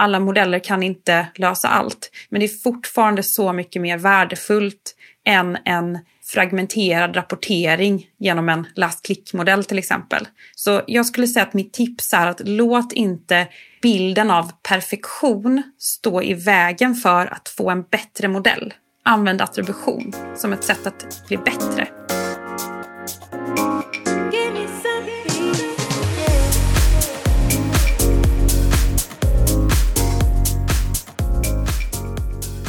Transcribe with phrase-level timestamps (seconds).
[0.00, 5.58] alla modeller kan inte lösa allt, men det är fortfarande så mycket mer värdefullt än
[5.64, 10.28] en fragmenterad rapportering genom en last click-modell till exempel.
[10.54, 13.48] Så jag skulle säga att mitt tips är att låt inte
[13.82, 18.74] bilden av perfektion stå i vägen för att få en bättre modell.
[19.04, 21.99] Använd attribution som ett sätt att bli bättre.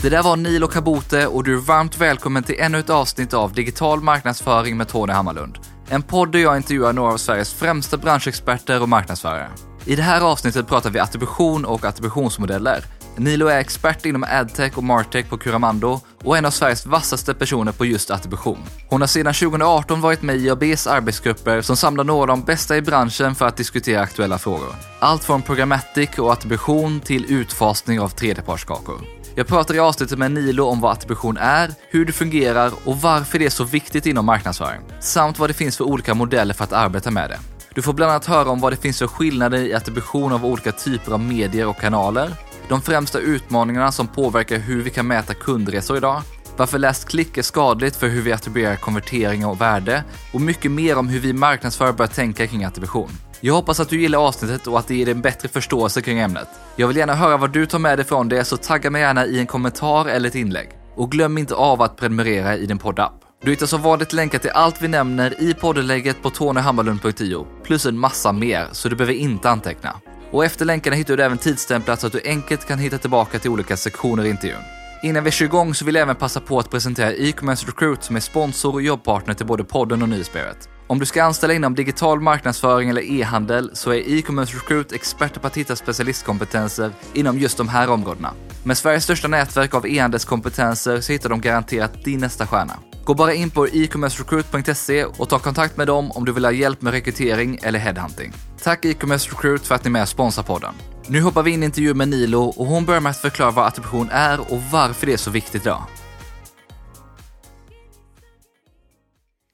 [0.01, 3.53] Det där var Nilo Kabote och du är varmt välkommen till ännu ett avsnitt av
[3.53, 5.57] Digital marknadsföring med Tony Hammarlund.
[5.89, 9.49] En podd där jag intervjuar några av Sveriges främsta branschexperter och marknadsförare.
[9.85, 12.83] I det här avsnittet pratar vi attribution och attributionsmodeller.
[13.15, 17.71] Nilo är expert inom adtech och martech på Curamando och en av Sveriges vassaste personer
[17.71, 18.59] på just attribution.
[18.89, 22.77] Hon har sedan 2018 varit med i IABs arbetsgrupper som samlar några av de bästa
[22.77, 24.75] i branschen för att diskutera aktuella frågor.
[24.99, 29.20] Allt från programmatic och attribution till utfasning av tredjepartskakor.
[29.35, 33.39] Jag pratar i avsnittet med Nilo om vad attribution är, hur det fungerar och varför
[33.39, 34.81] det är så viktigt inom marknadsföring.
[34.99, 37.39] Samt vad det finns för olika modeller för att arbeta med det.
[37.75, 40.71] Du får bland annat höra om vad det finns för skillnader i attribution av olika
[40.71, 42.31] typer av medier och kanaler,
[42.69, 46.21] de främsta utmaningarna som påverkar hur vi kan mäta kundresor idag,
[46.57, 50.97] varför läst klick är skadligt för hur vi attribuerar konvertering och värde och mycket mer
[50.97, 53.09] om hur vi marknadsförare bör tänka kring attribution.
[53.43, 56.19] Jag hoppas att du gillar avsnittet och att det ger dig en bättre förståelse kring
[56.19, 56.47] ämnet.
[56.75, 59.25] Jag vill gärna höra vad du tar med dig från det, så tagga mig gärna
[59.25, 60.69] i en kommentar eller ett inlägg.
[60.95, 63.13] Och glöm inte av att prenumerera i din poddapp.
[63.43, 67.97] Du hittar som vanligt länkar till allt vi nämner i poddenlägget på tonyhammarlund.io, plus en
[67.97, 69.95] massa mer, så du behöver inte anteckna.
[70.31, 73.51] Och efter länkarna hittar du även tidsstämplat så att du enkelt kan hitta tillbaka till
[73.51, 74.61] olika sektioner i intervjun.
[75.03, 78.15] Innan vi kör igång så vill jag även passa på att presentera e-commerce recruit som
[78.15, 80.69] är sponsor och jobbpartner till både podden och nyhetsbrevet.
[80.91, 85.47] Om du ska anställa inom digital marknadsföring eller e-handel så är e-commerce recruit experter på
[85.47, 88.33] att hitta specialistkompetenser inom just de här områdena.
[88.63, 92.73] Med Sveriges största nätverk av e-handelskompetenser så hittar de garanterat din nästa stjärna.
[93.05, 96.81] Gå bara in på e-commercerecruit.se och ta kontakt med dem om du vill ha hjälp
[96.81, 98.33] med rekrytering eller headhunting.
[98.63, 100.73] Tack e-commerce recruit för att ni är med och sponsrar podden.
[101.07, 103.67] Nu hoppar vi in i intervju med Nilo och hon börjar med att förklara vad
[103.67, 105.83] attribution är och varför det är så viktigt idag.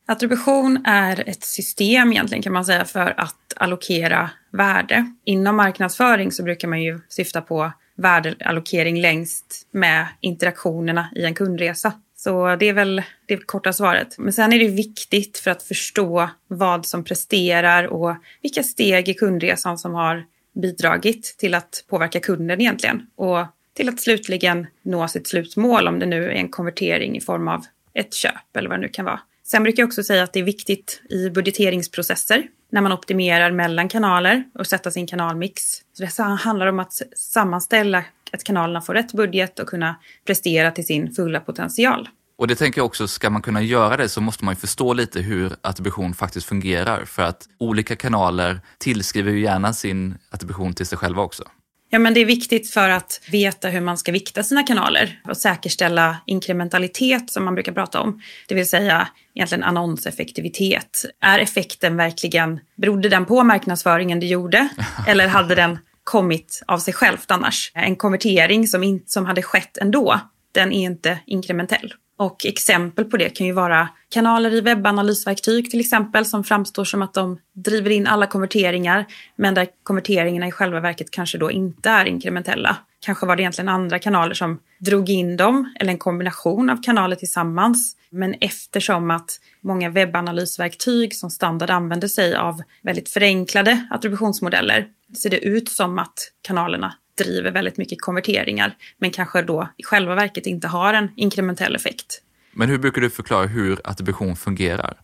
[0.10, 5.14] Attribution är ett system egentligen kan man säga för att allokera värde.
[5.24, 11.94] Inom marknadsföring så brukar man ju syfta på värdeallokering längst med interaktionerna i en kundresa.
[12.16, 14.18] Så det är väl det korta svaret.
[14.18, 19.14] Men sen är det viktigt för att förstå vad som presterar och vilka steg i
[19.14, 20.26] kundresan som har
[20.62, 23.08] bidragit till att påverka kunden egentligen.
[23.16, 27.48] Och till att slutligen nå sitt slutmål om det nu är en konvertering i form
[27.48, 29.20] av ett köp eller vad det nu kan vara.
[29.52, 33.90] Sen brukar jag också säga att det är viktigt i budgeteringsprocesser när man optimerar mellan
[33.90, 35.62] kanaler och sätta sin kanalmix.
[35.94, 40.86] Så det handlar om att sammanställa att kanalerna får rätt budget och kunna prestera till
[40.86, 42.10] sin fulla potential.
[42.38, 44.94] Och det tänker jag också, ska man kunna göra det så måste man ju förstå
[44.94, 47.06] lite hur attribution faktiskt fungerar.
[47.06, 51.44] För att olika kanaler tillskriver ju gärna sin attribution till sig själva också.
[51.90, 55.38] Ja, men det är viktigt för att veta hur man ska vikta sina kanaler och
[55.38, 58.22] säkerställa inkrementalitet som man brukar prata om.
[58.48, 61.06] Det vill säga egentligen annonseffektivitet.
[61.22, 64.68] Är effekten verkligen, berodde den på marknadsföringen du gjorde?
[65.08, 67.72] Eller hade den kommit av sig självt annars?
[67.76, 70.20] En konvertering som, in, som hade skett ändå,
[70.52, 71.94] den är inte inkrementell.
[72.18, 77.02] Och exempel på det kan ju vara kanaler i webbanalysverktyg till exempel som framstår som
[77.02, 79.06] att de driver in alla konverteringar
[79.36, 82.78] men där konverteringarna i själva verket kanske då inte är inkrementella.
[83.00, 87.16] Kanske var det egentligen andra kanaler som drog in dem eller en kombination av kanaler
[87.16, 87.96] tillsammans.
[88.10, 95.40] Men eftersom att många webbanalysverktyg som standard använder sig av väldigt förenklade attributionsmodeller ser det
[95.40, 100.68] ut som att kanalerna driver väldigt mycket konverteringar men kanske då i själva verket inte
[100.68, 102.22] har en inkrementell effekt.
[102.52, 104.98] Men hur brukar du förklara hur attribution fungerar?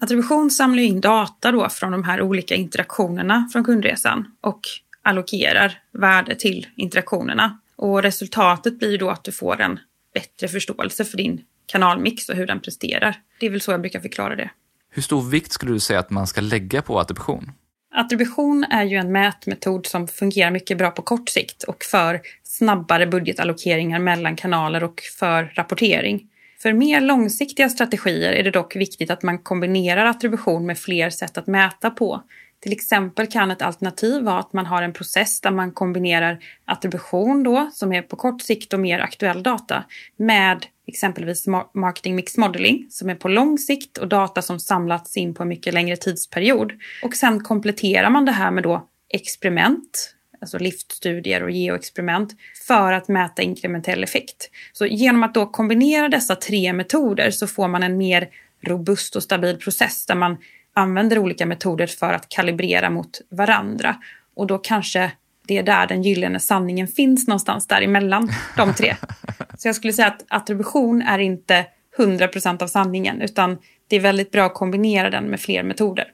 [0.00, 4.60] Attribution samlar in data då från de här olika interaktionerna från kundresan och
[5.02, 7.58] allokerar värde till interaktionerna.
[7.76, 9.78] Och resultatet blir då att du får en
[10.14, 13.16] bättre förståelse för din kanalmix och hur den presterar.
[13.40, 14.50] Det är väl så jag brukar förklara det.
[14.90, 17.52] Hur stor vikt skulle du säga att man ska lägga på attribution?
[17.94, 23.06] Attribution är ju en mätmetod som fungerar mycket bra på kort sikt och för snabbare
[23.06, 26.26] budgetallokeringar mellan kanaler och för rapportering.
[26.62, 31.38] För mer långsiktiga strategier är det dock viktigt att man kombinerar attribution med fler sätt
[31.38, 32.22] att mäta på.
[32.60, 37.42] Till exempel kan ett alternativ vara att man har en process där man kombinerar attribution
[37.42, 39.84] då, som är på kort sikt och mer aktuell data,
[40.16, 45.34] med exempelvis marketing mix modeling som är på lång sikt och data som samlats in
[45.34, 46.72] på en mycket längre tidsperiod.
[47.02, 53.08] Och sen kompletterar man det här med då experiment alltså liftstudier och geoexperiment, för att
[53.08, 54.50] mäta inkrementell effekt.
[54.72, 58.28] Så genom att då kombinera dessa tre metoder så får man en mer
[58.66, 60.36] robust och stabil process där man
[60.74, 63.96] använder olika metoder för att kalibrera mot varandra.
[64.36, 65.12] Och då kanske
[65.46, 68.96] det är där den gyllene sanningen finns någonstans däremellan de tre.
[69.62, 71.66] Så jag skulle säga att attribution är inte
[71.98, 73.58] 100% av sanningen utan
[73.88, 76.04] det är väldigt bra att kombinera den med fler metoder.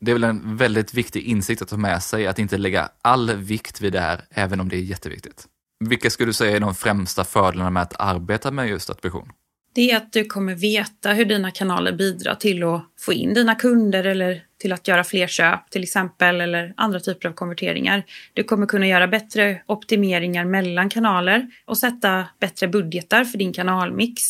[0.00, 3.36] Det är väl en väldigt viktig insikt att ta med sig, att inte lägga all
[3.36, 5.46] vikt vid det här, även om det är jätteviktigt.
[5.84, 9.28] Vilka skulle du säga är de främsta fördelarna med att arbeta med just attribution?
[9.78, 13.54] Det är att du kommer veta hur dina kanaler bidrar till att få in dina
[13.54, 18.04] kunder eller till att göra fler köp till exempel eller andra typer av konverteringar.
[18.34, 24.22] Du kommer kunna göra bättre optimeringar mellan kanaler och sätta bättre budgetar för din kanalmix.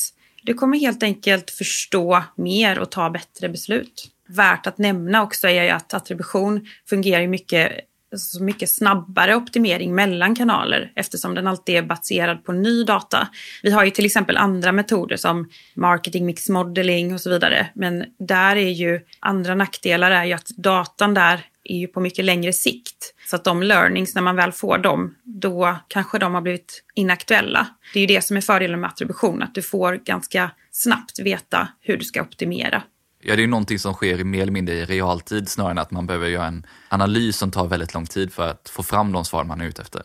[0.42, 4.08] Du kommer helt enkelt förstå mer och ta bättre beslut.
[4.28, 7.72] Värt att nämna också är att attribution fungerar mycket
[8.12, 13.28] Alltså, så mycket snabbare optimering mellan kanaler eftersom den alltid är baserad på ny data.
[13.62, 17.68] Vi har ju till exempel andra metoder som marketing mix modeling och så vidare.
[17.74, 22.24] Men där är ju andra nackdelar är ju att datan där är ju på mycket
[22.24, 23.14] längre sikt.
[23.30, 27.66] Så att de learnings, när man väl får dem, då kanske de har blivit inaktuella.
[27.92, 31.68] Det är ju det som är fördelen med attribution, att du får ganska snabbt veta
[31.80, 32.82] hur du ska optimera.
[33.20, 35.78] Ja, det är ju någonting som sker i mer eller mindre i realtid snarare än
[35.78, 39.12] att man behöver göra en analys som tar väldigt lång tid för att få fram
[39.12, 40.02] de svar man är ute efter.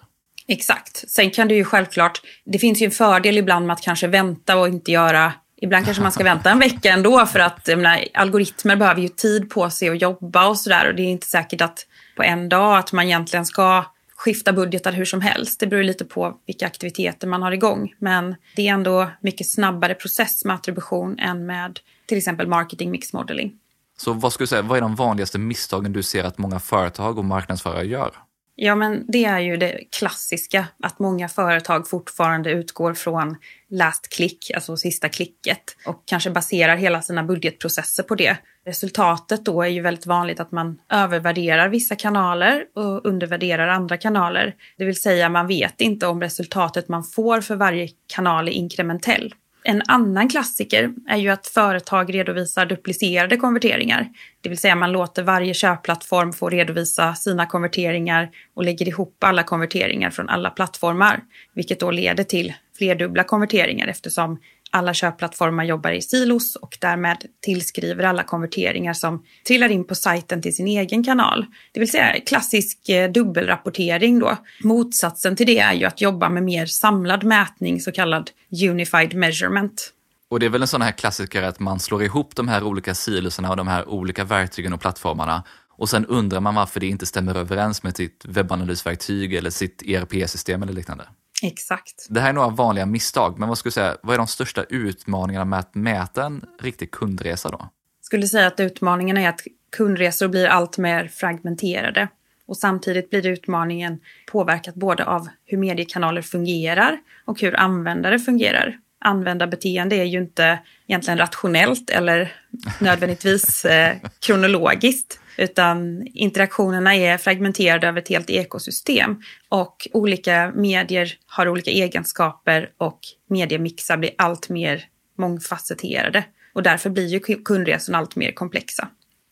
[0.47, 1.09] Exakt.
[1.09, 4.57] Sen kan det ju självklart, det finns ju en fördel ibland med att kanske vänta
[4.57, 5.33] och inte göra
[5.63, 9.49] Ibland kanske man ska vänta en vecka ändå för att menar, algoritmer behöver ju tid
[9.49, 12.77] på sig att jobba och sådär och det är inte säkert att på en dag
[12.77, 15.59] att man egentligen ska skifta budgetar hur som helst.
[15.59, 17.93] Det beror lite på vilka aktiviteter man har igång.
[17.99, 23.13] Men det är ändå mycket snabbare process med attribution än med till exempel marketing mix
[23.13, 23.53] modeling.
[23.97, 27.17] Så vad skulle du säga, vad är de vanligaste misstagen du ser att många företag
[27.17, 28.11] och marknadsförare gör?
[28.55, 33.35] Ja, men det är ju det klassiska att många företag fortfarande utgår från
[33.69, 38.37] last click, alltså sista klicket och kanske baserar hela sina budgetprocesser på det.
[38.65, 44.55] Resultatet då är ju väldigt vanligt att man övervärderar vissa kanaler och undervärderar andra kanaler.
[44.77, 49.33] Det vill säga man vet inte om resultatet man får för varje kanal är inkrementell.
[49.65, 54.09] En annan klassiker är ju att företag redovisar duplicerade konverteringar.
[54.41, 59.43] Det vill säga man låter varje köpplattform få redovisa sina konverteringar och lägger ihop alla
[59.43, 61.19] konverteringar från alla plattformar.
[61.53, 64.39] Vilket då leder till flerdubbla konverteringar eftersom
[64.73, 70.41] alla köpplattformar jobbar i silos och därmed tillskriver alla konverteringar som trillar in på sajten
[70.41, 71.45] till sin egen kanal.
[71.71, 74.37] Det vill säga klassisk eh, dubbelrapportering då.
[74.63, 78.31] Motsatsen till det är ju att jobba med mer samlad mätning, så kallad
[78.69, 79.93] unified measurement.
[80.29, 82.95] Och det är väl en sån här klassiker att man slår ihop de här olika
[82.95, 85.43] siloserna och de här olika verktygen och plattformarna
[85.75, 90.63] och sen undrar man varför det inte stämmer överens med sitt webbanalysverktyg eller sitt ERP-system
[90.63, 91.05] eller liknande.
[91.43, 92.07] Exakt.
[92.09, 95.45] Det här är några vanliga misstag, men vad skulle säga, vad är de största utmaningarna
[95.45, 97.57] med att mäta en riktig kundresa då?
[97.99, 99.41] Jag skulle säga att utmaningen är att
[99.77, 102.07] kundresor blir allt mer fragmenterade.
[102.45, 103.99] Och samtidigt blir utmaningen
[104.31, 108.77] påverkat både av hur mediekanaler fungerar och hur användare fungerar.
[108.99, 112.33] Användarbeteende är ju inte egentligen rationellt eller
[112.79, 115.19] nödvändigtvis eh, kronologiskt.
[115.37, 119.21] Utan interaktionerna är fragmenterade över ett helt ekosystem.
[119.49, 124.85] Och olika medier har olika egenskaper och mediemixar blir allt mer
[125.17, 126.23] mångfacetterade.
[126.53, 128.87] Och därför blir ju kundresorna allt mer komplexa.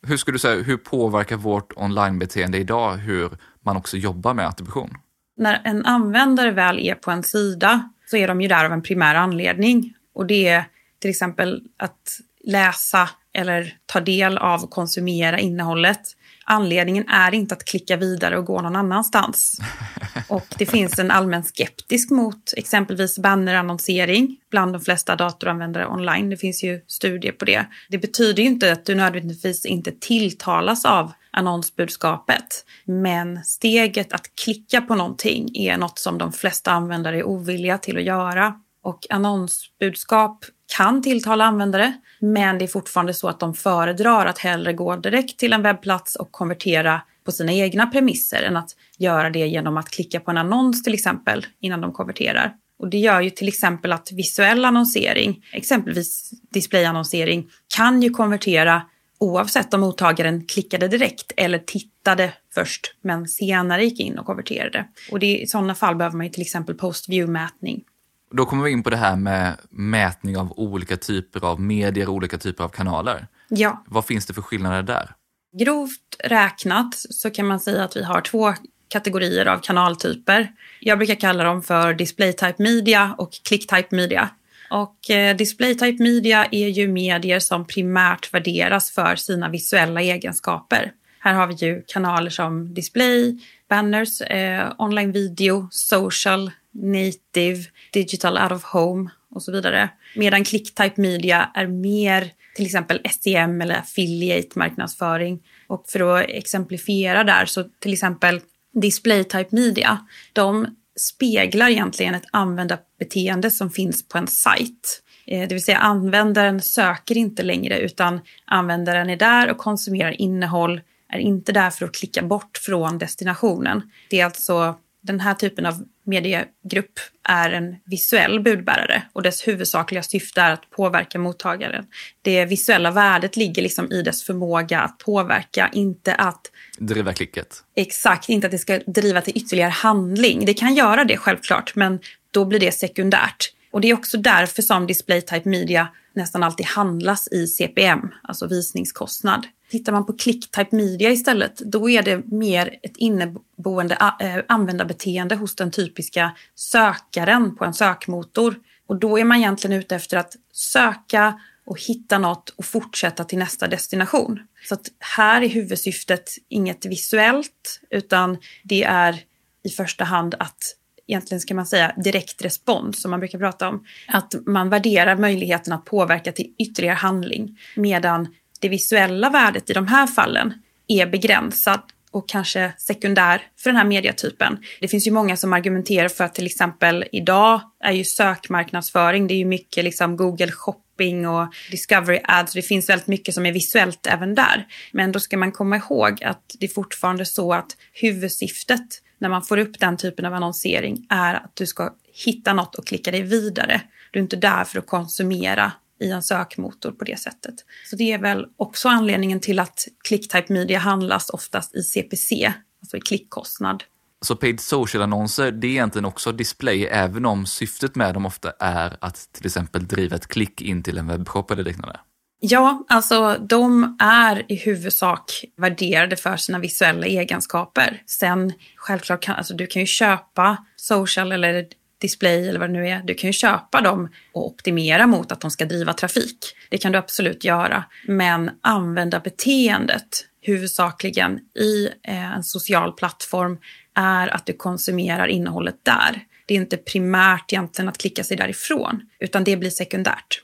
[0.08, 3.30] Hur skulle du säga, hur påverkar vårt onlinebeteende idag hur
[3.66, 4.98] man också jobbar med attribution?
[5.38, 8.82] När en användare väl är på en sida så är de ju där av en
[8.82, 9.94] primär anledning.
[10.14, 10.64] Och det är
[11.00, 16.02] till exempel att läsa eller ta del av och konsumera innehållet.
[16.46, 19.60] Anledningen är inte att klicka vidare och gå någon annanstans.
[20.28, 26.30] Och det finns en allmän skeptisk mot exempelvis bannerannonsering bland de flesta datoranvändare online.
[26.30, 27.66] Det finns ju studier på det.
[27.90, 32.66] Det betyder ju inte att du nödvändigtvis inte tilltalas av annonsbudskapet.
[32.86, 37.98] Men steget att klicka på någonting är något som de flesta användare är ovilliga till
[37.98, 38.54] att göra.
[38.84, 40.46] Och annonsbudskap
[40.78, 45.40] kan tilltala användare, men det är fortfarande så att de föredrar att hellre gå direkt
[45.40, 49.90] till en webbplats och konvertera på sina egna premisser än att göra det genom att
[49.90, 52.54] klicka på en annons till exempel innan de konverterar.
[52.80, 58.82] Och det gör ju till exempel att visuell annonsering, exempelvis displayannonsering, kan ju konvertera
[59.20, 64.86] oavsett om mottagaren klickade direkt eller tittade först men senare gick in och konverterade.
[65.12, 67.84] Och det, i sådana fall behöver man ju till exempel post-view-mätning
[68.32, 72.16] då kommer vi in på det här med mätning av olika typer av medier och
[72.16, 73.28] olika typer av kanaler.
[73.50, 73.84] Ja.
[73.88, 75.12] Vad finns det för skillnader där?
[75.58, 78.54] Grovt räknat så kan man säga att vi har två
[78.88, 80.52] kategorier av kanaltyper.
[80.80, 84.30] Jag brukar kalla dem för display type media och click type media.
[84.70, 90.92] Och eh, display type media är ju medier som primärt värderas för sina visuella egenskaper.
[91.20, 97.64] Här har vi ju kanaler som display, banners, eh, online video, social, native,
[97.94, 99.90] digital out of home och så vidare.
[100.16, 105.40] Medan click type media är mer till exempel SEM eller affiliate marknadsföring.
[105.68, 108.42] Och för att exemplifiera där så till exempel
[108.74, 115.04] display type media, de speglar egentligen ett användarbeteende som finns på en sajt.
[115.28, 120.82] Eh, det vill säga användaren söker inte längre utan användaren är där och konsumerar innehåll,
[121.10, 123.92] är inte där för att klicka bort från destinationen.
[124.10, 130.04] Det är alltså den här typen av mediegrupp är en visuell budbärare och dess huvudsakliga
[130.04, 131.86] syfte är att påverka mottagaren.
[132.22, 136.42] Det visuella värdet ligger liksom i dess förmåga att påverka, inte att
[136.78, 137.64] driva klicket.
[137.76, 140.46] Exakt, inte att det ska driva till ytterligare handling.
[140.46, 142.00] Det kan göra det självklart, men
[142.32, 143.52] då blir det sekundärt.
[143.72, 148.48] Och det är också därför som display type media nästan alltid handlas i CPM, alltså
[148.48, 149.48] visningskostnad.
[149.70, 155.56] Tittar man på click-type media istället, då är det mer ett inneboende eh, användarbeteende hos
[155.56, 158.56] den typiska sökaren på en sökmotor.
[158.88, 163.40] Och då är man egentligen ute efter att söka och hitta något och fortsätta till
[163.40, 164.40] nästa destination.
[164.70, 169.24] Så att här är huvudsyftet inget visuellt, utan det är
[169.64, 170.76] i första hand att
[171.08, 173.86] egentligen ska man säga direkt respons som man brukar prata om.
[174.08, 178.28] Att man värderar möjligheten att påverka till ytterligare handling medan
[178.60, 180.54] det visuella värdet i de här fallen
[180.88, 184.58] är begränsat och kanske sekundär för den här mediatypen.
[184.80, 189.34] Det finns ju många som argumenterar för att till exempel idag är ju sökmarknadsföring, det
[189.34, 192.54] är ju mycket liksom Google shopping och discovery ads.
[192.54, 194.68] Det finns väldigt mycket som är visuellt även där.
[194.92, 199.44] Men då ska man komma ihåg att det är fortfarande så att huvudsyftet när man
[199.44, 203.22] får upp den typen av annonsering är att du ska hitta något och klicka dig
[203.22, 203.82] vidare.
[204.12, 207.56] Du är inte där för att konsumera i en sökmotor på det sättet.
[207.90, 212.98] Så det är väl också anledningen till att clicktype media handlas oftast i CPC, alltså
[212.98, 213.84] i klickkostnad.
[214.22, 218.98] Så paid social-annonser, det är egentligen också display, även om syftet med dem ofta är
[219.02, 222.00] att till exempel driva ett klick in till en webbshop eller liknande?
[222.44, 228.02] Ja, alltså de är i huvudsak värderade för sina visuella egenskaper.
[228.06, 231.66] Sen självklart kan alltså, du kan ju köpa social eller
[232.02, 233.02] display eller vad det nu är.
[233.04, 236.56] Du kan ju köpa dem och optimera mot att de ska driva trafik.
[236.70, 237.84] Det kan du absolut göra.
[238.08, 243.58] Men använda beteendet huvudsakligen i eh, en social plattform
[243.96, 246.24] är att du konsumerar innehållet där.
[246.46, 250.42] Det är inte primärt egentligen att klicka sig därifrån, utan det blir sekundärt.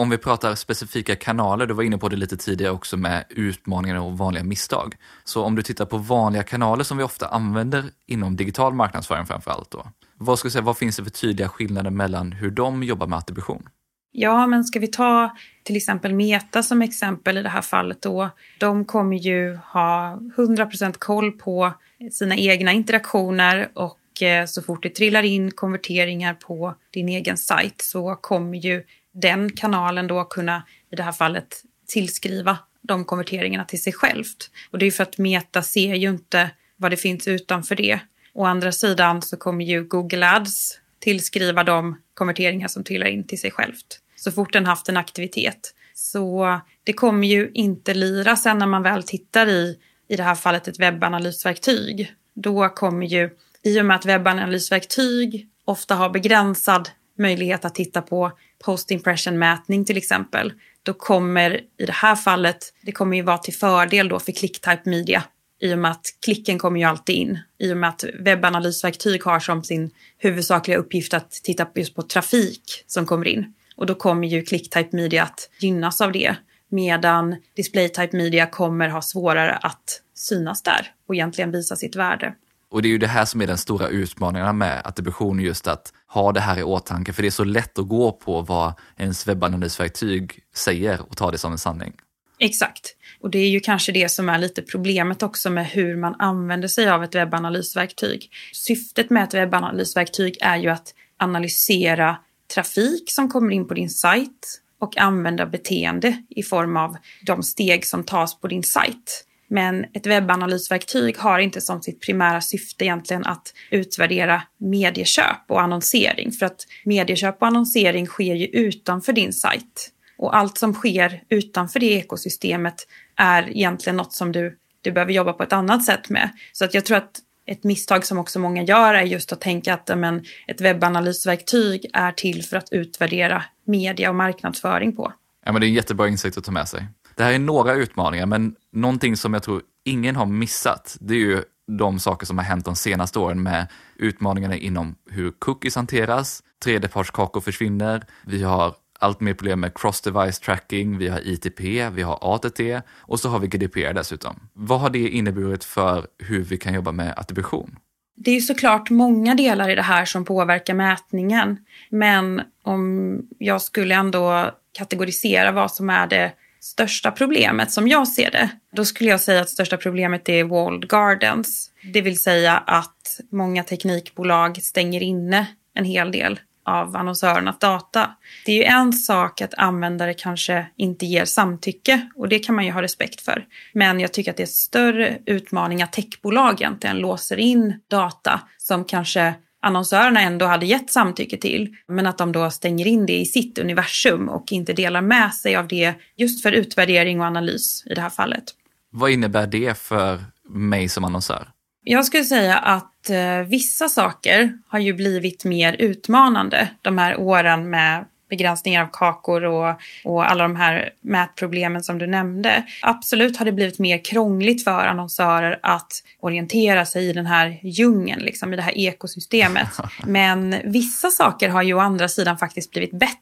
[0.00, 4.00] Om vi pratar specifika kanaler, du var inne på det lite tidigare också med utmaningar
[4.00, 4.94] och vanliga misstag.
[5.24, 9.50] Så om du tittar på vanliga kanaler som vi ofta använder inom digital marknadsföring framför
[9.50, 9.86] allt då.
[10.16, 13.68] Vad, ska säga, vad finns det för tydliga skillnader mellan hur de jobbar med attribution?
[14.12, 18.30] Ja, men ska vi ta till exempel Meta som exempel i det här fallet då.
[18.60, 21.72] De kommer ju ha 100% koll på
[22.12, 27.82] sina egna interaktioner och eh, så fort det trillar in konverteringar på din egen sajt
[27.82, 30.62] så kommer ju den kanalen då kunna,
[30.92, 34.50] i det här fallet, tillskriva de konverteringarna till sig självt.
[34.70, 38.00] Och det är för att Meta ser ju inte vad det finns utanför det.
[38.32, 43.40] Å andra sidan så kommer ju Google Ads tillskriva de konverteringar som trillar in till
[43.40, 44.00] sig självt.
[44.16, 45.74] Så fort den haft en aktivitet.
[45.94, 50.34] Så det kommer ju inte lira sen när man väl tittar i, i det här
[50.34, 52.14] fallet, ett webbanalysverktyg.
[52.34, 53.30] Då kommer ju,
[53.62, 56.88] i och med att webbanalysverktyg ofta har begränsad
[57.20, 58.32] möjlighet att titta på
[58.64, 63.38] post impression mätning till exempel, då kommer i det här fallet, det kommer ju vara
[63.38, 65.24] till fördel då för clicktype media
[65.60, 67.38] i och med att klicken kommer ju alltid in.
[67.58, 72.84] I och med att webbanalysverktyg har som sin huvudsakliga uppgift att titta just på trafik
[72.86, 73.54] som kommer in.
[73.76, 76.36] Och då kommer ju clicktype media att gynnas av det.
[76.68, 82.34] Medan displaytype media kommer ha svårare att synas där och egentligen visa sitt värde.
[82.70, 85.92] Och det är ju det här som är den stora utmaningen med attribution, just att
[86.06, 89.28] ha det här i åtanke, för det är så lätt att gå på vad ens
[89.28, 91.92] webbanalysverktyg säger och ta det som en sanning.
[92.38, 92.96] Exakt.
[93.20, 96.68] Och det är ju kanske det som är lite problemet också med hur man använder
[96.68, 98.30] sig av ett webbanalysverktyg.
[98.52, 102.16] Syftet med ett webbanalysverktyg är ju att analysera
[102.54, 106.96] trafik som kommer in på din sajt och använda beteende i form av
[107.26, 109.26] de steg som tas på din sajt.
[109.50, 116.32] Men ett webbanalysverktyg har inte som sitt primära syfte egentligen att utvärdera medieköp och annonsering.
[116.32, 119.90] För att medieköp och annonsering sker ju utanför din sajt.
[120.18, 122.74] Och allt som sker utanför det ekosystemet
[123.16, 126.30] är egentligen något som du, du behöver jobba på ett annat sätt med.
[126.52, 129.74] Så att jag tror att ett misstag som också många gör är just att tänka
[129.74, 135.12] att men, ett webbanalysverktyg är till för att utvärdera media och marknadsföring på.
[135.44, 136.86] Ja, men det är en jättebra insikt att ta med sig.
[137.20, 141.18] Det här är några utmaningar, men någonting som jag tror ingen har missat, det är
[141.18, 141.42] ju
[141.78, 147.40] de saker som har hänt de senaste åren med utmaningarna inom hur cookies hanteras, tredjepartskakor
[147.40, 151.60] försvinner, vi har allt mer problem med cross-device tracking, vi har ITP,
[151.90, 152.60] vi har ATT
[152.96, 154.36] och så har vi GDPR dessutom.
[154.52, 157.76] Vad har det inneburit för hur vi kan jobba med attribution?
[158.16, 161.56] Det är såklart många delar i det här som påverkar mätningen.
[161.90, 168.30] Men om jag skulle ändå kategorisera vad som är det största problemet som jag ser
[168.30, 171.70] det, då skulle jag säga att största problemet är walled gardens.
[171.92, 178.10] Det vill säga att många teknikbolag stänger inne en hel del av annonsörernas data.
[178.46, 182.64] Det är ju en sak att användare kanske inte ger samtycke och det kan man
[182.64, 183.46] ju ha respekt för.
[183.72, 188.40] Men jag tycker att det är en större utmaning att techbolag egentligen låser in data
[188.58, 193.18] som kanske annonsörerna ändå hade gett samtycke till, men att de då stänger in det
[193.18, 197.84] i sitt universum och inte delar med sig av det just för utvärdering och analys
[197.86, 198.44] i det här fallet.
[198.92, 201.48] Vad innebär det för mig som annonsör?
[201.84, 207.70] Jag skulle säga att eh, vissa saker har ju blivit mer utmanande de här åren
[207.70, 212.64] med begränsningar av kakor och, och alla de här mätproblemen som du nämnde.
[212.82, 218.20] Absolut har det blivit mer krångligt för annonsörer att orientera sig i den här djungeln,
[218.22, 219.68] liksom, i det här ekosystemet.
[220.06, 223.16] Men vissa saker har ju å andra sidan faktiskt blivit bättre.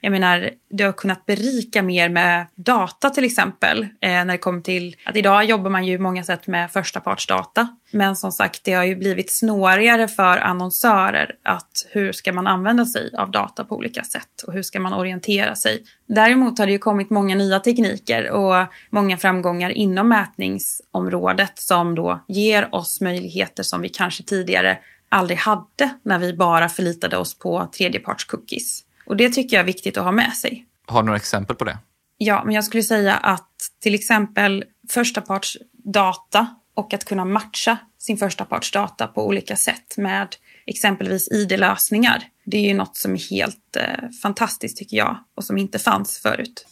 [0.00, 3.82] Jag menar, det har kunnat berika mer med data till exempel.
[3.82, 7.68] Eh, när det kommer till att idag jobbar man ju många sätt med förstapartsdata.
[7.90, 12.86] Men som sagt, det har ju blivit snårigare för annonsörer att hur ska man använda
[12.86, 15.84] sig av data på olika sätt och hur ska man orientera sig.
[16.06, 22.24] Däremot har det ju kommit många nya tekniker och många framgångar inom mätningsområdet som då
[22.28, 27.68] ger oss möjligheter som vi kanske tidigare aldrig hade när vi bara förlitade oss på
[27.78, 28.82] tredjeparts-cookies.
[29.06, 30.66] Och det tycker jag är viktigt att ha med sig.
[30.86, 31.78] Har du några exempel på det?
[32.18, 37.78] Ja, men jag skulle säga att till exempel första parts data och att kunna matcha
[37.98, 42.22] sin första parts data på olika sätt med exempelvis ID-lösningar.
[42.44, 46.18] Det är ju något som är helt eh, fantastiskt tycker jag och som inte fanns
[46.18, 46.66] förut.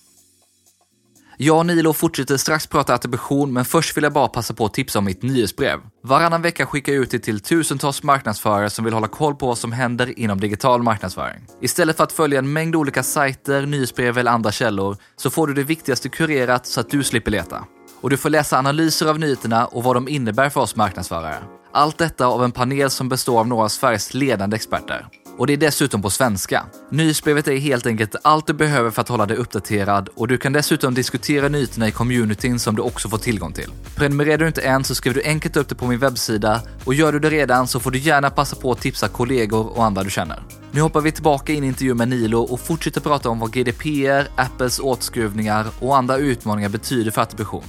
[1.37, 4.75] Jag och Nilo fortsätter strax prata attribution, men först vill jag bara passa på att
[4.75, 5.81] tipsa om mitt nyhetsbrev.
[6.03, 9.59] Varannan vecka skickar jag ut det till tusentals marknadsförare som vill hålla koll på vad
[9.59, 11.47] som händer inom digital marknadsföring.
[11.61, 15.55] Istället för att följa en mängd olika sajter, nyhetsbrev eller andra källor så får du
[15.55, 17.65] det viktigaste kurerat så att du slipper leta.
[18.01, 21.39] Och du får läsa analyser av nyheterna och vad de innebär för oss marknadsförare.
[21.73, 25.07] Allt detta av en panel som består av några av Sveriges ledande experter.
[25.39, 26.67] Och det är dessutom på svenska.
[26.91, 30.53] Nyhetsbrevet är helt enkelt allt du behöver för att hålla dig uppdaterad och du kan
[30.53, 33.71] dessutom diskutera nyheterna i communityn som du också får tillgång till.
[33.97, 37.13] Prenumererar du inte än så skriver du enkelt upp det på min webbsida och gör
[37.13, 40.11] du det redan så får du gärna passa på att tipsa kollegor och andra du
[40.11, 40.43] känner.
[40.71, 44.29] Nu hoppar vi tillbaka in i intervjun med Nilo och fortsätter prata om vad GDPR,
[44.37, 47.65] Apples åtskruvningar och andra utmaningar betyder för attribution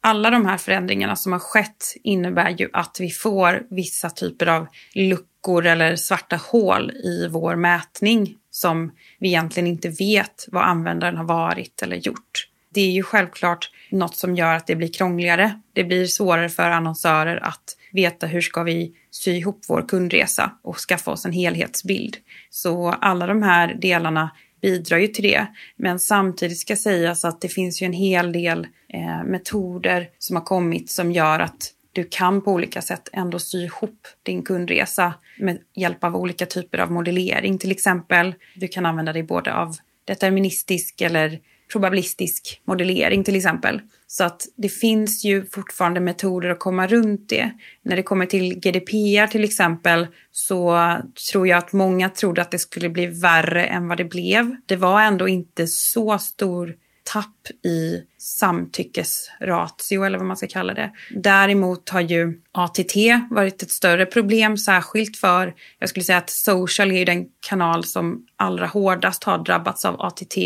[0.00, 4.66] alla de här förändringarna som har skett innebär ju att vi får vissa typer av
[4.94, 11.24] luckor eller svarta hål i vår mätning som vi egentligen inte vet vad användaren har
[11.24, 12.48] varit eller gjort.
[12.74, 15.60] Det är ju självklart något som gör att det blir krångligare.
[15.72, 20.76] Det blir svårare för annonsörer att veta hur ska vi sy ihop vår kundresa och
[20.76, 22.16] skaffa oss en helhetsbild.
[22.50, 25.46] Så alla de här delarna bidrar ju till det.
[25.76, 30.44] Men samtidigt ska sägas att det finns ju en hel del eh, metoder som har
[30.44, 35.58] kommit som gör att du kan på olika sätt ändå sy ihop din kundresa med
[35.74, 38.34] hjälp av olika typer av modellering till exempel.
[38.54, 43.80] Du kan använda dig både av deterministisk eller probabilistisk modellering till exempel.
[44.06, 47.50] Så att det finns ju fortfarande metoder att komma runt det.
[47.82, 50.92] När det kommer till GDPR till exempel så
[51.32, 54.56] tror jag att många trodde att det skulle bli värre än vad det blev.
[54.66, 56.74] Det var ändå inte så stor
[57.12, 60.92] tapp i samtyckesratio eller vad man ska kalla det.
[61.10, 62.96] Däremot har ju ATT
[63.30, 67.84] varit ett större problem, särskilt för, jag skulle säga att social är ju den kanal
[67.84, 70.36] som allra hårdast har drabbats av ATT.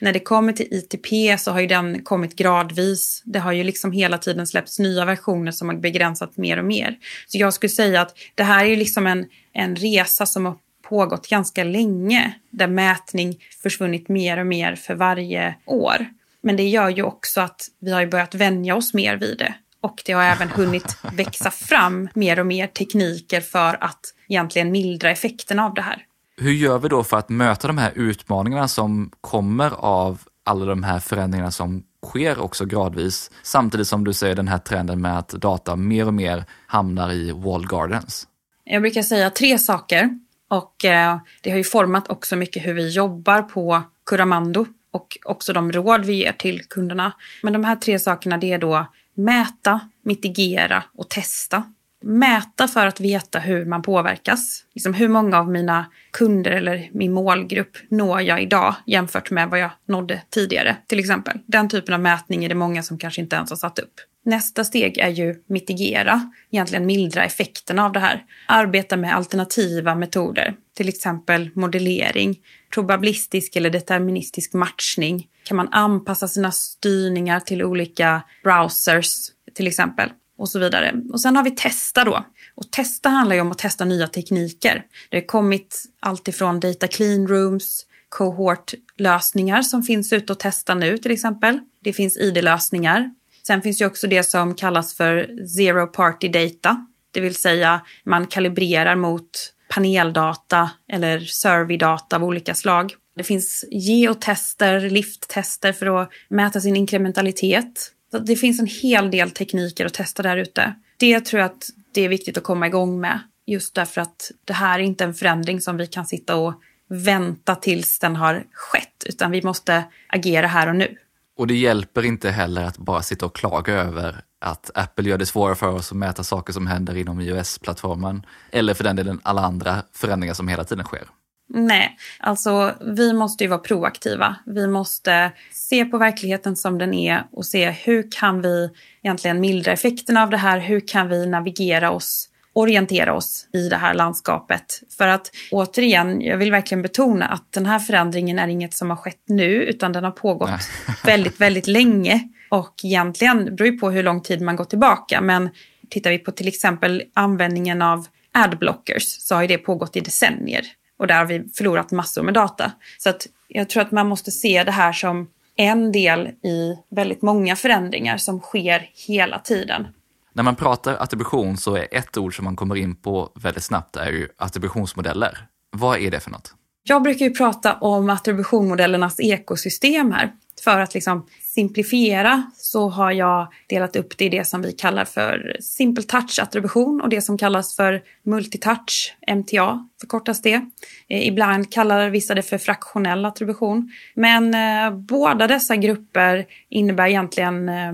[0.00, 3.22] När det kommer till ITP så har ju den kommit gradvis.
[3.24, 6.98] Det har ju liksom hela tiden släppts nya versioner som har begränsat mer och mer.
[7.26, 10.56] Så jag skulle säga att det här är ju liksom en, en resa som har
[10.82, 16.06] pågått ganska länge där mätning försvunnit mer och mer för varje år.
[16.42, 19.54] Men det gör ju också att vi har börjat vänja oss mer vid det.
[19.80, 25.10] Och det har även hunnit växa fram mer och mer tekniker för att egentligen mildra
[25.10, 26.04] effekterna av det här.
[26.42, 30.82] Hur gör vi då för att möta de här utmaningarna som kommer av alla de
[30.82, 35.28] här förändringarna som sker också gradvis, samtidigt som du säger den här trenden med att
[35.28, 38.28] data mer och mer hamnar i wall gardens?
[38.64, 42.88] Jag brukar säga tre saker och eh, det har ju format också mycket hur vi
[42.88, 47.12] jobbar på Curamando och också de råd vi ger till kunderna.
[47.42, 51.62] Men de här tre sakerna det är då mäta, mitigera och testa
[52.02, 54.64] mäta för att veta hur man påverkas.
[54.74, 59.60] Liksom hur många av mina kunder eller min målgrupp når jag idag jämfört med vad
[59.60, 61.38] jag nådde tidigare till exempel.
[61.46, 63.94] Den typen av mätning är det många som kanske inte ens har satt upp.
[64.24, 68.24] Nästa steg är ju mitigera, egentligen mildra effekterna av det här.
[68.46, 72.38] Arbeta med alternativa metoder, till exempel modellering,
[72.74, 75.28] probabilistisk eller deterministisk matchning.
[75.42, 79.16] Kan man anpassa sina styrningar till olika browsers
[79.54, 80.10] till exempel?
[80.40, 80.94] Och så vidare.
[81.12, 82.24] Och sen har vi testa då.
[82.54, 84.84] Och testa handlar ju om att testa nya tekniker.
[85.08, 91.10] Det har kommit alltifrån data clean rooms, cohort-lösningar som finns ute och testa nu till
[91.10, 91.60] exempel.
[91.84, 93.10] Det finns ID-lösningar.
[93.46, 98.26] Sen finns ju också det som kallas för zero party data, det vill säga man
[98.26, 102.94] kalibrerar mot paneldata eller surveydata av olika slag.
[103.16, 107.92] Det finns geotester, lifttester för att mäta sin inkrementalitet.
[108.18, 110.74] Det finns en hel del tekniker att testa där ute.
[110.96, 113.20] Det tror jag att det är viktigt att komma igång med.
[113.46, 116.54] Just därför att det här är inte en förändring som vi kan sitta och
[116.88, 120.96] vänta tills den har skett, utan vi måste agera här och nu.
[121.36, 125.26] Och det hjälper inte heller att bara sitta och klaga över att Apple gör det
[125.26, 129.42] svårare för oss att mäta saker som händer inom iOS-plattformen, eller för den delen alla
[129.42, 131.04] andra förändringar som hela tiden sker.
[131.52, 134.36] Nej, alltså vi måste ju vara proaktiva.
[134.46, 138.70] Vi måste se på verkligheten som den är och se hur kan vi
[139.02, 140.58] egentligen mildra effekterna av det här?
[140.58, 144.82] Hur kan vi navigera oss, orientera oss i det här landskapet?
[144.98, 148.96] För att återigen, jag vill verkligen betona att den här förändringen är inget som har
[148.96, 150.50] skett nu, utan den har pågått
[151.04, 152.28] väldigt, väldigt länge.
[152.48, 155.50] Och egentligen, det beror ju på hur lång tid man går tillbaka, men
[155.88, 160.66] tittar vi på till exempel användningen av adblockers så har ju det pågått i decennier.
[161.00, 162.72] Och där har vi förlorat massor med data.
[162.98, 167.22] Så att jag tror att man måste se det här som en del i väldigt
[167.22, 169.86] många förändringar som sker hela tiden.
[170.32, 173.96] När man pratar attribution så är ett ord som man kommer in på väldigt snabbt
[173.96, 175.46] är ju attributionsmodeller.
[175.70, 176.54] Vad är det för något?
[176.82, 180.32] Jag brukar ju prata om attributionmodellernas ekosystem här
[180.64, 185.04] för att liksom simplifiera så har jag delat upp det i det som vi kallar
[185.04, 190.60] för simple touch-attribution och det som kallas för multitouch, MTA förkortas det.
[191.08, 193.92] Eh, ibland kallar vissa det för fraktionell attribution.
[194.14, 197.92] Men eh, båda dessa grupper innebär egentligen eh,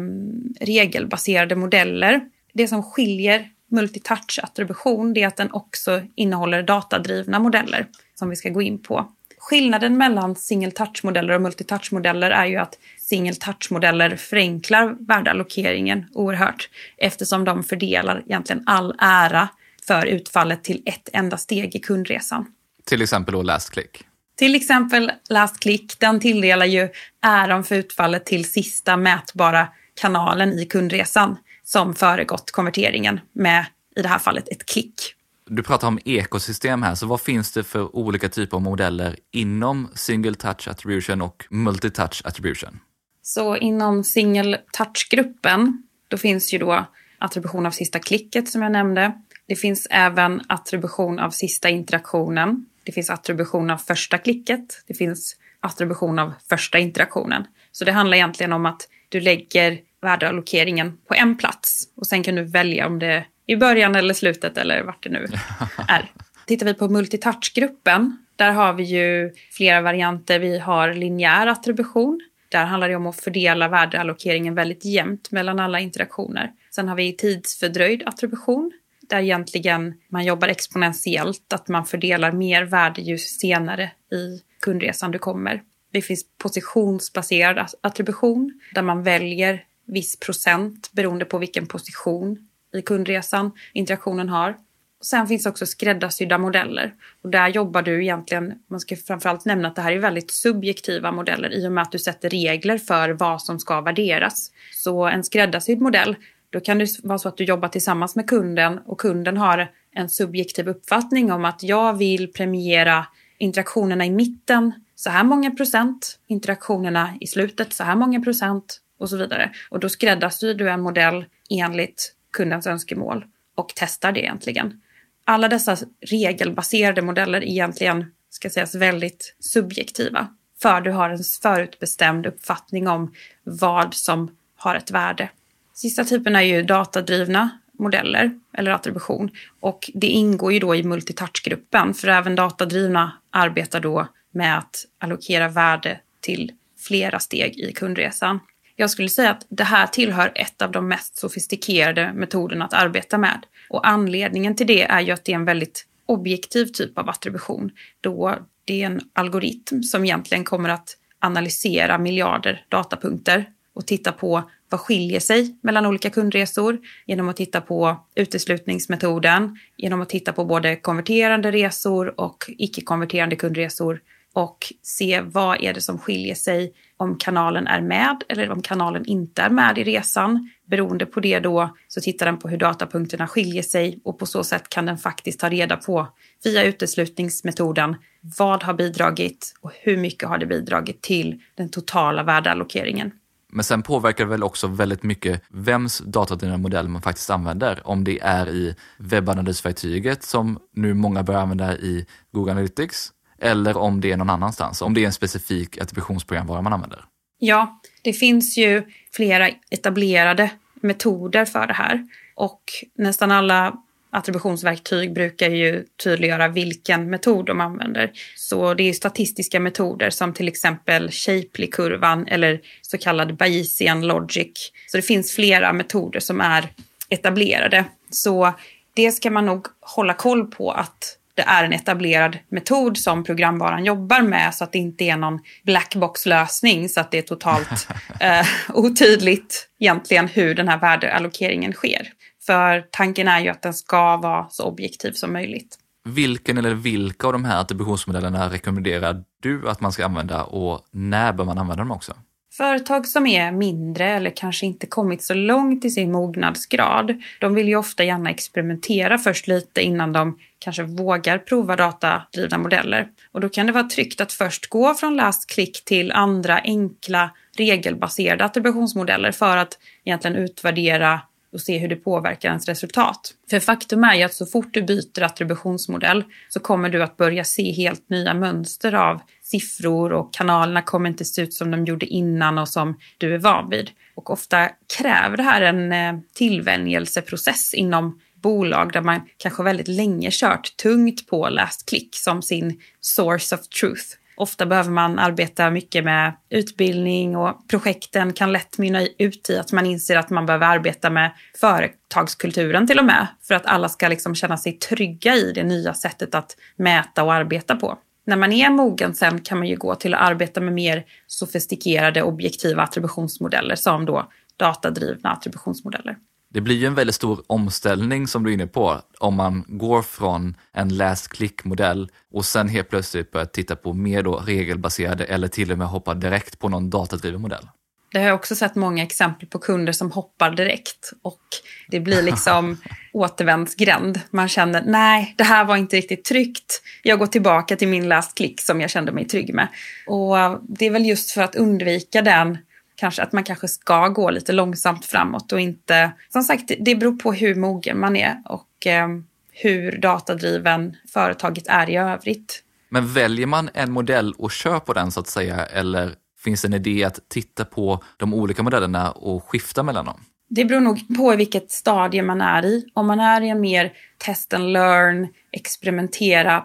[0.61, 2.21] regelbaserade modeller.
[2.55, 8.63] Det som skiljer multitouch-attribution är att den också innehåller datadrivna modeller som vi ska gå
[8.63, 9.13] in på.
[9.49, 17.45] Skillnaden mellan single touch-modeller och multitouch-modeller är ju att single touch-modeller förenklar värdeallokeringen oerhört eftersom
[17.45, 19.49] de fördelar egentligen all ära
[19.87, 22.47] för utfallet till ett enda steg i kundresan.
[22.85, 24.05] Till exempel då last click?
[24.39, 26.89] Till exempel last click, den tilldelar ju
[27.23, 29.69] äran för utfallet till sista mätbara
[30.01, 35.16] kanalen i kundresan som föregått konverteringen med, i det här fallet, ett klick.
[35.51, 39.89] Du pratar om ekosystem här, så vad finns det för olika typer av modeller inom
[39.95, 42.79] single touch attribution och multi-touch attribution?
[43.23, 46.87] Så inom single touch-gruppen, då finns ju då
[47.19, 49.13] attribution av sista klicket som jag nämnde.
[49.49, 52.67] Det finns även attribution av sista interaktionen.
[52.85, 54.85] Det finns attribution av första klicket.
[54.87, 57.47] Det finns attribution av första interaktionen.
[57.73, 62.35] Så det handlar egentligen om att du lägger värdeallokeringen på en plats och sen kan
[62.35, 65.27] du välja om det är i början eller slutet eller vart det nu
[65.89, 66.11] är.
[66.47, 70.39] Tittar vi på multitouch-gruppen, där har vi ju flera varianter.
[70.39, 72.21] Vi har linjär attribution.
[72.49, 76.53] Där handlar det om att fördela värdeallokeringen väldigt jämnt mellan alla interaktioner.
[76.71, 78.73] Sen har vi tidsfördröjd attribution
[79.09, 85.19] där egentligen man jobbar exponentiellt, att man fördelar mer värde ju senare i kundresan du
[85.19, 85.63] kommer.
[85.93, 93.51] Det finns positionsbaserad attribution där man väljer viss procent beroende på vilken position i kundresan
[93.73, 94.57] interaktionen har.
[95.01, 96.95] Sen finns också skräddarsydda modeller.
[97.23, 101.13] Och där jobbar du egentligen, man ska framförallt nämna att det här är väldigt subjektiva
[101.13, 104.51] modeller i och med att du sätter regler för vad som ska värderas.
[104.73, 106.17] Så en skräddarsydd modell,
[106.51, 110.09] då kan det vara så att du jobbar tillsammans med kunden och kunden har en
[110.09, 113.07] subjektiv uppfattning om att jag vill premiera
[113.39, 119.11] interaktionerna i mitten så här många procent, interaktionerna i slutet så här många procent och
[119.11, 119.53] så vidare.
[119.71, 124.81] Och då skräddarsyr du en modell enligt kundens önskemål och testar det egentligen.
[125.25, 125.77] Alla dessa
[126.11, 130.29] regelbaserade modeller är egentligen, ska sägas, väldigt subjektiva.
[130.63, 135.31] för du har en förutbestämd uppfattning om vad som har ett värde.
[135.75, 139.31] Sista typen är ju datadrivna modeller eller attribution
[139.61, 145.49] och det ingår ju då i multitouch-gruppen för även datadrivna arbetar då med att allokera
[145.49, 148.41] värde till flera steg i kundresan.
[148.77, 153.19] Jag skulle säga att det här tillhör ett av de mest sofistikerade metoderna att arbeta
[153.19, 153.47] med.
[153.71, 157.71] Och anledningen till det är ju att det är en väldigt objektiv typ av attribution.
[158.01, 164.51] Då det är en algoritm som egentligen kommer att analysera miljarder datapunkter och titta på
[164.69, 170.45] vad skiljer sig mellan olika kundresor genom att titta på uteslutningsmetoden, genom att titta på
[170.45, 174.01] både konverterande resor och icke-konverterande kundresor
[174.33, 179.07] och se vad är det som skiljer sig om kanalen är med eller om kanalen
[179.07, 180.51] inte är med i resan.
[180.67, 184.45] Beroende på det då så tittar den på hur datapunkterna skiljer sig och på så
[184.45, 186.09] sätt kan den faktiskt ta reda på
[186.45, 187.97] via uteslutningsmetoden
[188.39, 193.13] vad har bidragit och hur mycket har det bidragit till den totala värdeallokeringen.
[193.49, 197.81] Men sen påverkar det väl också väldigt mycket vems datadrivna modell man faktiskt använder.
[197.85, 204.01] Om det är i webbanalysverktyget som nu många börjar använda i Google Analytics eller om
[204.01, 207.05] det är någon annanstans, om det är en specifik attributionsprogramvara man använder.
[207.39, 212.61] Ja, det finns ju flera etablerade metoder för det här och
[212.95, 213.77] nästan alla
[214.11, 218.13] attributionsverktyg brukar ju tydliggöra vilken metod de använder.
[218.37, 224.73] Så det är statistiska metoder som till exempel Shapley-kurvan eller så kallad Bayesian logic.
[224.87, 226.69] Så det finns flera metoder som är
[227.09, 227.85] etablerade.
[228.11, 228.53] Så
[228.95, 233.85] det ska man nog hålla koll på att det är en etablerad metod som programvaran
[233.85, 237.89] jobbar med så att det inte är någon blackbox-lösning så att det är totalt
[238.21, 242.09] eh, otydligt egentligen hur den här värdeallokeringen sker.
[242.47, 245.79] För tanken är ju att den ska vara så objektiv som möjligt.
[246.05, 251.33] Vilken eller vilka av de här attributionsmodellerna rekommenderar du att man ska använda och när
[251.33, 252.15] bör man använda dem också?
[252.57, 257.69] Företag som är mindre eller kanske inte kommit så långt i sin mognadsgrad, de vill
[257.69, 263.09] ju ofta gärna experimentera först lite innan de kanske vågar prova datadrivna modeller.
[263.33, 267.31] Och då kan det vara tryggt att först gå från last click till andra enkla
[267.59, 271.21] regelbaserade attributionsmodeller för att egentligen utvärdera
[271.53, 273.35] och se hur det påverkar ens resultat.
[273.51, 277.45] För faktum är ju att så fort du byter attributionsmodell så kommer du att börja
[277.45, 282.07] se helt nya mönster av siffror och kanalerna kommer inte se ut som de gjorde
[282.07, 283.91] innan och som du är van vid.
[284.15, 290.29] Och ofta kräver det här en eh, tillvänjelseprocess inom bolag där man kanske väldigt länge
[290.33, 294.07] kört tungt på last click som sin source of truth.
[294.37, 299.73] Ofta behöver man arbeta mycket med utbildning och projekten kan lätt mynna ut i att
[299.73, 304.09] man inser att man behöver arbeta med företagskulturen till och med för att alla ska
[304.09, 307.99] liksom känna sig trygga i det nya sättet att mäta och arbeta på.
[308.27, 312.23] När man är mogen sen kan man ju gå till att arbeta med mer sofistikerade
[312.23, 316.17] objektiva attributionsmodeller som då datadrivna attributionsmodeller.
[316.49, 320.03] Det blir ju en väldigt stor omställning som du är inne på om man går
[320.03, 325.49] från en last click-modell och sen helt plötsligt börjar titta på mer då regelbaserade eller
[325.49, 327.69] till och med hoppa direkt på någon datadriven modell.
[328.13, 331.41] Det har jag också sett många exempel på kunder som hoppar direkt och
[331.89, 332.77] det blir liksom
[333.13, 334.21] återvändsgränd.
[334.31, 336.83] Man känner nej, det här var inte riktigt tryggt.
[337.03, 339.69] Jag går tillbaka till min last click som jag kände mig trygg med.
[340.07, 342.59] Och det är väl just för att undvika den
[342.97, 346.13] kanske att man kanske ska gå lite långsamt framåt och inte...
[346.29, 349.09] Som sagt, det beror på hur mogen man är och eh,
[349.53, 352.63] hur datadriven företaget är i övrigt.
[352.89, 356.69] Men väljer man en modell och kör på den så att säga eller finns det
[356.69, 360.21] en idé att titta på de olika modellerna och skifta mellan dem?
[360.49, 362.87] Det beror nog på i vilket stadie man är i.
[362.95, 366.65] Om man är i en mer test and learn, experimentera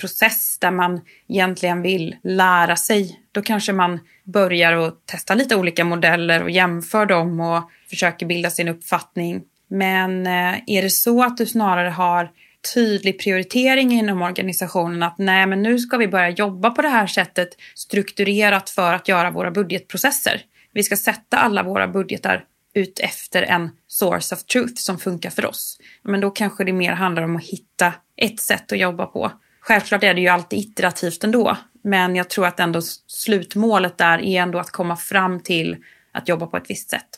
[0.00, 4.00] process där man egentligen vill lära sig, då kanske man
[4.32, 9.42] börjar att testa lite olika modeller och jämför dem och försöker bilda sin uppfattning.
[9.70, 12.30] Men eh, är det så att du snarare har
[12.74, 17.06] tydlig prioritering inom organisationen att nej, men nu ska vi börja jobba på det här
[17.06, 20.42] sättet strukturerat för att göra våra budgetprocesser.
[20.72, 25.46] Vi ska sätta alla våra budgetar ut efter en source of truth som funkar för
[25.46, 25.78] oss.
[26.02, 29.32] Men då kanske det mer handlar om att hitta ett sätt att jobba på.
[29.60, 34.42] Självklart är det ju alltid iterativt ändå, men jag tror att ändå slutmålet där är
[34.42, 35.76] ändå att komma fram till
[36.12, 37.08] att jobba på ett visst sätt.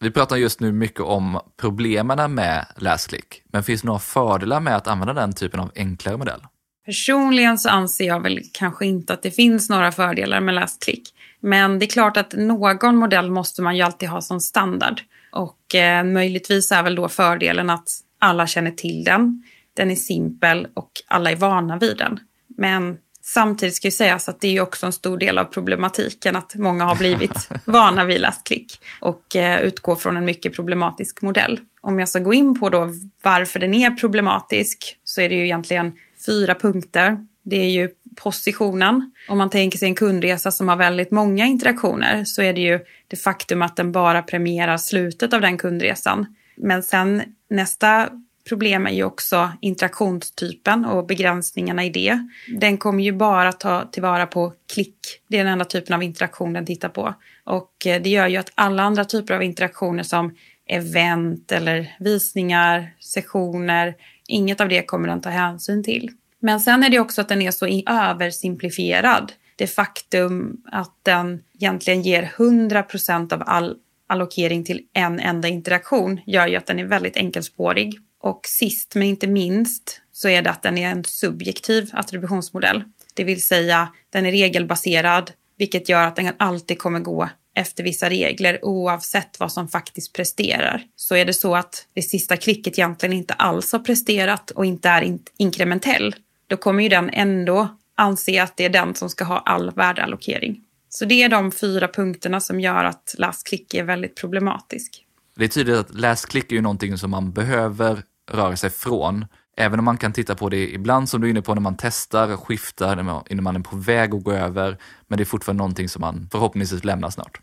[0.00, 4.76] Vi pratar just nu mycket om problemen med läsklick, men finns det några fördelar med
[4.76, 6.40] att använda den typen av enklare modell?
[6.86, 11.02] Personligen så anser jag väl kanske inte att det finns några fördelar med läsklick.
[11.40, 15.00] Men det är klart att någon modell måste man ju alltid ha som standard.
[15.32, 19.42] Och eh, möjligtvis är väl då fördelen att alla känner till den.
[19.74, 22.20] Den är simpel och alla är vana vid den.
[22.56, 22.98] Men
[23.34, 26.84] Samtidigt ska ju sägas att det är också en stor del av problematiken att många
[26.84, 31.60] har blivit vana vid läsklick och eh, utgår från en mycket problematisk modell.
[31.80, 32.88] Om jag ska gå in på då
[33.22, 35.92] varför den är problematisk så är det ju egentligen
[36.26, 37.26] fyra punkter.
[37.42, 39.12] Det är ju positionen.
[39.28, 42.80] Om man tänker sig en kundresa som har väldigt många interaktioner så är det ju
[43.08, 46.26] det faktum att den bara premierar slutet av den kundresan.
[46.56, 48.08] Men sen nästa
[48.48, 52.28] problem är ju också interaktionstypen och begränsningarna i det.
[52.58, 54.98] Den kommer ju bara ta tillvara på klick.
[55.28, 57.14] Det är den enda typen av interaktion den tittar på.
[57.44, 60.34] Och eh, det gör ju att alla andra typer av interaktioner som
[60.68, 63.94] event eller visningar, sessioner,
[64.28, 66.10] inget av det kommer den ta hänsyn till.
[66.40, 69.32] Men sen är det också att den är så översimplifierad.
[69.56, 76.46] Det faktum att den egentligen ger 100% av all allokering till en enda interaktion gör
[76.46, 77.98] ju att den är väldigt enkelspårig.
[78.20, 82.82] Och sist men inte minst så är det att den är en subjektiv attributionsmodell.
[83.14, 88.10] Det vill säga den är regelbaserad vilket gör att den alltid kommer gå efter vissa
[88.10, 90.82] regler oavsett vad som faktiskt presterar.
[90.96, 94.88] Så är det så att det sista klicket egentligen inte alls har presterat och inte
[94.88, 96.14] är in inkrementell,
[96.46, 100.60] då kommer ju den ändå anse att det är den som ska ha all värdeallokering.
[100.88, 105.04] Så det är de fyra punkterna som gör att last click är väldigt problematisk.
[105.36, 109.26] Det är tydligt att läsklick är ju någonting som man behöver röra sig från.
[109.56, 111.76] Även om man kan titta på det ibland som du är inne på när man
[111.78, 114.78] testar, skiftar, när man är på väg att gå över.
[115.06, 117.40] Men det är fortfarande någonting som man förhoppningsvis lämnar snart.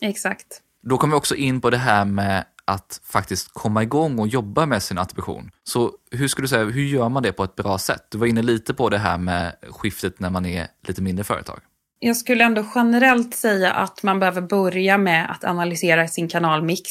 [0.00, 0.46] Exakt.
[0.82, 4.66] Då kommer vi också in på det här med att faktiskt komma igång och jobba
[4.66, 5.50] med sin attribution.
[5.64, 8.06] Så hur skulle du säga, hur gör man det på ett bra sätt?
[8.08, 11.58] Du var inne lite på det här med skiftet när man är lite mindre företag.
[12.00, 16.82] Jag skulle ändå generellt säga att man behöver börja med att analysera sin kanalmix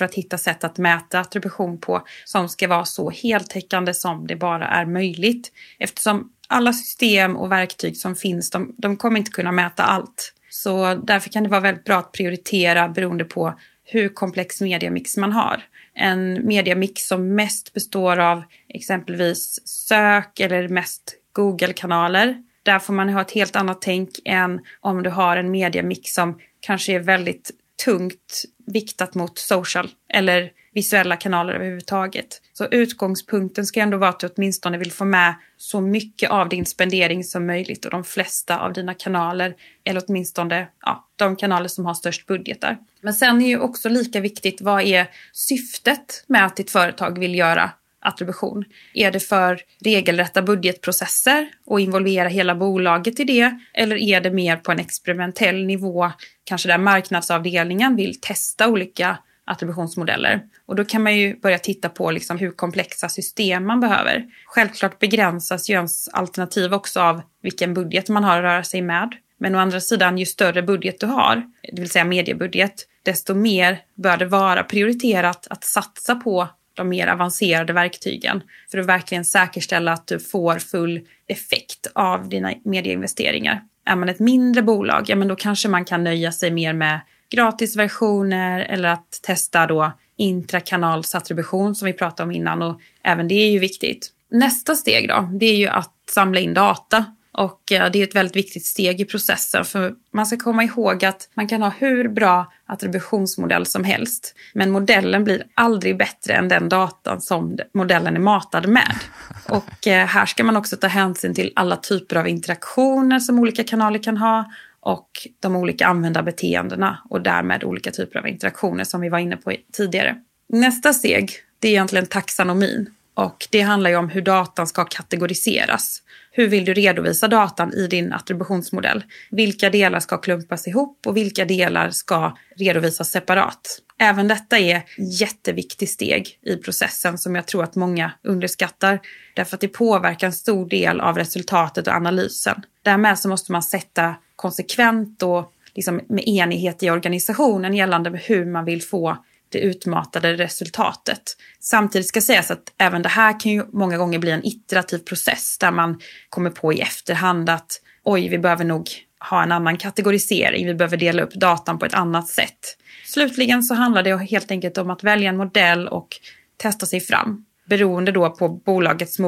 [0.00, 4.36] för att hitta sätt att mäta attribution på som ska vara så heltäckande som det
[4.36, 5.52] bara är möjligt.
[5.78, 10.34] Eftersom alla system och verktyg som finns, de, de kommer inte kunna mäta allt.
[10.50, 15.32] Så därför kan det vara väldigt bra att prioritera beroende på hur komplex mediamix man
[15.32, 15.62] har.
[15.94, 23.20] En mediamix som mest består av exempelvis sök eller mest Google-kanaler där får man ha
[23.20, 27.50] ett helt annat tänk än om du har en mediamix som kanske är väldigt
[27.84, 32.42] tungt viktat mot social eller visuella kanaler överhuvudtaget.
[32.52, 36.66] Så utgångspunkten ska ändå vara att du åtminstone vill få med så mycket av din
[36.66, 41.86] spendering som möjligt och de flesta av dina kanaler, eller åtminstone ja, de kanaler som
[41.86, 42.78] har störst budgetar.
[43.00, 47.34] Men sen är ju också lika viktigt, vad är syftet med att ditt företag vill
[47.34, 48.64] göra attribution?
[48.94, 53.58] Är det för regelrätta budgetprocesser och involvera hela bolaget i det?
[53.74, 56.12] Eller är det mer på en experimentell nivå,
[56.44, 60.42] kanske där marknadsavdelningen vill testa olika attributionsmodeller?
[60.66, 64.24] Och då kan man ju börja titta på liksom hur komplexa system man behöver.
[64.46, 69.14] Självklart begränsas ju ens alternativ också av vilken budget man har att röra sig med.
[69.38, 73.78] Men å andra sidan, ju större budget du har, det vill säga mediebudget, desto mer
[73.94, 76.48] bör det vara prioriterat att satsa på
[76.80, 82.52] de mer avancerade verktygen för att verkligen säkerställa att du får full effekt av dina
[82.64, 83.62] medieinvesteringar.
[83.86, 87.00] Är man ett mindre bolag, ja men då kanske man kan nöja sig mer med
[87.30, 93.50] gratisversioner eller att testa då intrakanalsattribution som vi pratade om innan och även det är
[93.50, 94.10] ju viktigt.
[94.30, 98.14] Nästa steg då, det är ju att samla in data och eh, det är ett
[98.14, 102.08] väldigt viktigt steg i processen för man ska komma ihåg att man kan ha hur
[102.08, 104.34] bra attributionsmodell som helst.
[104.54, 108.94] Men modellen blir aldrig bättre än den datan som modellen är matad med.
[109.48, 113.64] Och eh, här ska man också ta hänsyn till alla typer av interaktioner som olika
[113.64, 119.08] kanaler kan ha och de olika användarbeteendena och därmed olika typer av interaktioner som vi
[119.08, 120.16] var inne på tidigare.
[120.48, 122.90] Nästa steg, det är egentligen taxonomin.
[123.14, 126.02] Och det handlar ju om hur datan ska kategoriseras.
[126.32, 129.04] Hur vill du redovisa datan i din attributionsmodell?
[129.30, 133.82] Vilka delar ska klumpas ihop och vilka delar ska redovisas separat?
[133.98, 134.82] Även detta är
[135.20, 139.00] jätteviktigt steg i processen som jag tror att många underskattar.
[139.34, 142.62] Därför att det påverkar en stor del av resultatet och analysen.
[142.82, 148.64] Därmed så måste man sätta konsekvent och liksom med enighet i organisationen gällande hur man
[148.64, 151.22] vill få det utmatade resultatet.
[151.60, 155.58] Samtidigt ska sägas att även det här kan ju många gånger bli en iterativ process
[155.58, 158.88] där man kommer på i efterhand att oj, vi behöver nog
[159.30, 162.76] ha en annan kategorisering, vi behöver dela upp datan på ett annat sätt.
[163.06, 166.08] Slutligen så handlar det helt enkelt om att välja en modell och
[166.56, 167.44] testa sig fram.
[167.68, 169.18] Beroende då på bolagets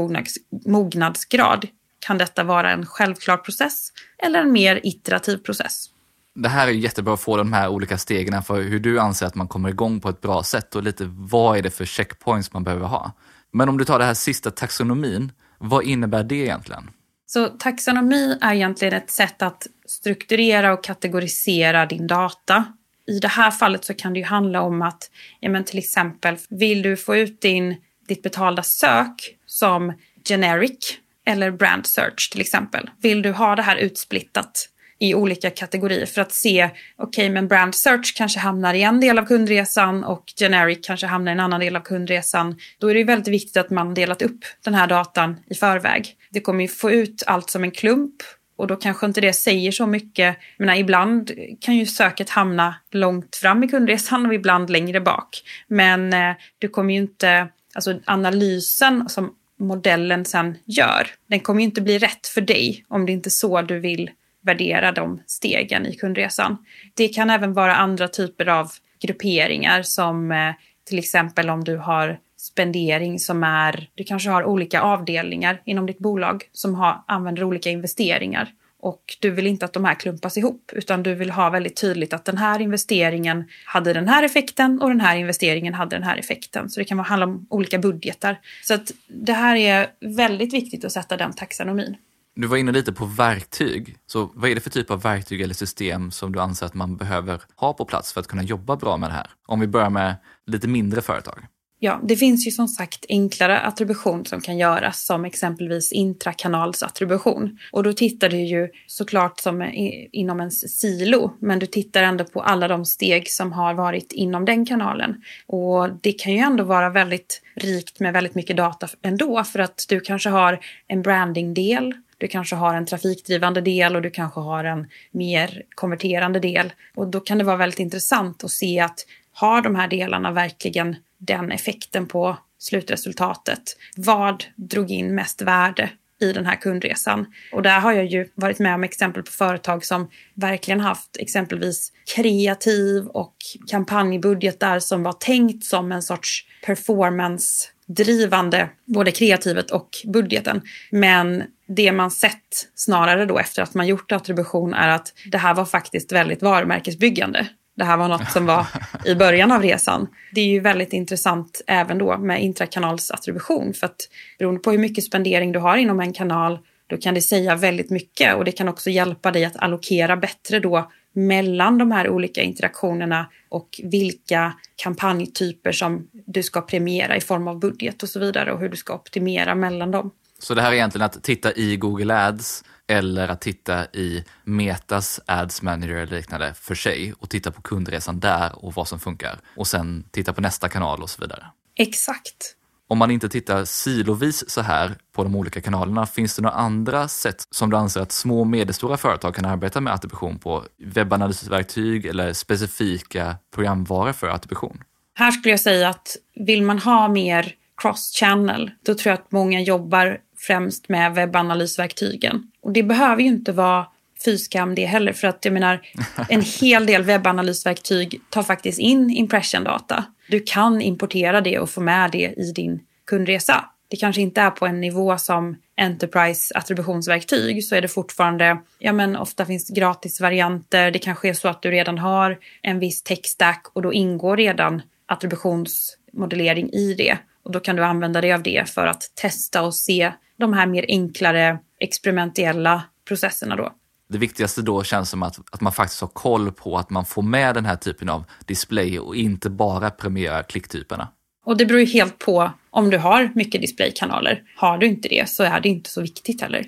[0.66, 1.68] mognadsgrad
[1.98, 5.91] kan detta vara en självklar process eller en mer iterativ process.
[6.34, 9.34] Det här är jättebra att få de här olika stegen för hur du anser att
[9.34, 12.64] man kommer igång på ett bra sätt och lite vad är det för checkpoints man
[12.64, 13.12] behöver ha.
[13.52, 16.90] Men om du tar det här sista taxonomin, vad innebär det egentligen?
[17.26, 22.64] Så taxonomi är egentligen ett sätt att strukturera och kategorisera din data.
[23.06, 25.10] I det här fallet så kan det ju handla om att,
[25.40, 27.76] ja men till exempel, vill du få ut din,
[28.08, 29.92] ditt betalda sök som
[30.28, 32.90] generic eller brand search till exempel.
[33.02, 34.68] Vill du ha det här utsplittat
[35.02, 36.64] i olika kategorier för att se,
[36.96, 41.06] okej okay, men brand search kanske hamnar i en del av kundresan och generic kanske
[41.06, 42.58] hamnar i en annan del av kundresan.
[42.78, 46.16] Då är det väldigt viktigt att man delat upp den här datan i förväg.
[46.30, 48.14] Det kommer ju få ut allt som en klump
[48.56, 50.36] och då kanske inte det säger så mycket.
[50.58, 51.30] Men ibland
[51.60, 55.42] kan ju söket hamna långt fram i kundresan och ibland längre bak.
[55.68, 61.64] Men eh, du kommer ju inte, alltså analysen som modellen sen gör, den kommer ju
[61.64, 64.10] inte bli rätt för dig om det inte är så du vill
[64.42, 66.56] värdera de stegen i kundresan.
[66.94, 68.70] Det kan även vara andra typer av
[69.00, 74.80] grupperingar som eh, till exempel om du har spendering som är, du kanske har olika
[74.80, 78.48] avdelningar inom ditt bolag som har, använder olika investeringar.
[78.80, 82.12] Och du vill inte att de här klumpas ihop utan du vill ha väldigt tydligt
[82.12, 86.16] att den här investeringen hade den här effekten och den här investeringen hade den här
[86.16, 86.70] effekten.
[86.70, 88.40] Så det kan handla om olika budgetar.
[88.62, 91.96] Så att det här är väldigt viktigt att sätta den taxonomin.
[92.34, 93.96] Du var inne lite på verktyg.
[94.06, 96.96] Så vad är det för typ av verktyg eller system som du anser att man
[96.96, 99.30] behöver ha på plats för att kunna jobba bra med det här?
[99.46, 100.16] Om vi börjar med
[100.46, 101.46] lite mindre företag.
[101.84, 107.58] Ja, det finns ju som sagt enklare attribution som kan göras som exempelvis intrakanalsattribution.
[107.72, 109.70] Och då tittar du ju såklart som
[110.12, 114.44] inom en silo, men du tittar ändå på alla de steg som har varit inom
[114.44, 115.22] den kanalen.
[115.46, 119.84] Och det kan ju ändå vara väldigt rikt med väldigt mycket data ändå för att
[119.88, 124.64] du kanske har en brandingdel, du kanske har en trafikdrivande del och du kanske har
[124.64, 126.72] en mer konverterande del.
[126.94, 130.96] Och då kan det vara väldigt intressant att se att har de här delarna verkligen
[131.18, 133.62] den effekten på slutresultatet?
[133.96, 135.90] Vad drog in mest värde
[136.22, 137.26] i den här kundresan.
[137.52, 141.92] Och där har jag ju varit med om exempel på företag som verkligen haft exempelvis
[142.14, 143.34] kreativ och
[143.70, 150.62] kampanjbudgetar som var tänkt som en sorts performance drivande både kreativet och budgeten.
[150.90, 155.54] Men det man sett snarare då efter att man gjort attribution är att det här
[155.54, 157.48] var faktiskt väldigt varumärkesbyggande.
[157.82, 158.66] Det här var något som var
[159.04, 160.08] i början av resan.
[160.32, 163.96] Det är ju väldigt intressant även då med intrakanalsattribution för att
[164.38, 167.90] beroende på hur mycket spendering du har inom en kanal då kan det säga väldigt
[167.90, 172.42] mycket och det kan också hjälpa dig att allokera bättre då mellan de här olika
[172.42, 178.52] interaktionerna och vilka kampanjtyper som du ska premiera i form av budget och så vidare
[178.52, 180.10] och hur du ska optimera mellan dem.
[180.38, 185.20] Så det här är egentligen att titta i Google Ads eller att titta i Metas
[185.26, 189.38] Ads Manager eller liknande för sig och titta på kundresan där och vad som funkar
[189.56, 191.46] och sen titta på nästa kanal och så vidare.
[191.76, 192.56] Exakt.
[192.88, 197.08] Om man inte tittar silovis så här på de olika kanalerna, finns det några andra
[197.08, 200.64] sätt som du anser att små och medelstora företag kan arbeta med attribution på?
[200.78, 204.82] Webbanalysverktyg eller specifika programvaror för attribution?
[205.14, 206.16] Här skulle jag säga att
[206.46, 212.42] vill man ha mer cross-channel, då tror jag att många jobbar främst med webbanalysverktygen.
[212.62, 213.86] Och det behöver ju inte vara
[214.24, 215.12] fyskam det heller.
[215.12, 215.80] För att jag menar,
[216.28, 220.04] en hel del webbanalysverktyg tar faktiskt in impression-data.
[220.28, 223.64] Du kan importera det och få med det i din kundresa.
[223.88, 228.92] Det kanske inte är på en nivå som Enterprise attributionsverktyg så är det fortfarande, ja
[228.92, 230.90] men ofta finns gratisvarianter.
[230.90, 234.36] Det kanske är så att du redan har en viss tech stack och då ingår
[234.36, 237.18] redan attributionsmodellering i det.
[237.42, 240.66] Och då kan du använda dig av det för att testa och se de här
[240.66, 243.72] mer enklare experimentella processerna då.
[244.08, 247.22] Det viktigaste då känns som att, att man faktiskt har koll på att man får
[247.22, 251.08] med den här typen av display och inte bara premierar klicktyperna.
[251.44, 254.42] Och det beror ju helt på om du har mycket displaykanaler.
[254.56, 256.66] Har du inte det så är det inte så viktigt heller.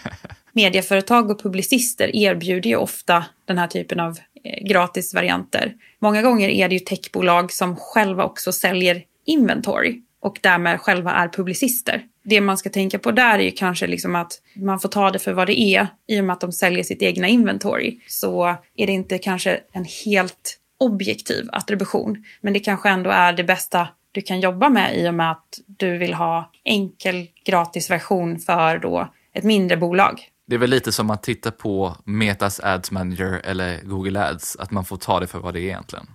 [0.52, 5.74] Medieföretag och publicister erbjuder ju ofta den här typen av eh, gratisvarianter.
[5.98, 11.28] Många gånger är det ju techbolag som själva också säljer inventory och därmed själva är
[11.28, 12.02] publicister.
[12.24, 15.18] Det man ska tänka på där är ju kanske liksom att man får ta det
[15.18, 18.00] för vad det är i och med att de säljer sitt egna inventory.
[18.06, 23.44] Så är det inte kanske en helt objektiv attribution, men det kanske ändå är det
[23.44, 28.38] bästa du kan jobba med i och med att du vill ha enkel gratis version
[28.38, 30.28] för då ett mindre bolag.
[30.46, 34.70] Det är väl lite som att titta på Metas Ads Manager eller Google Ads, att
[34.70, 36.06] man får ta det för vad det är egentligen.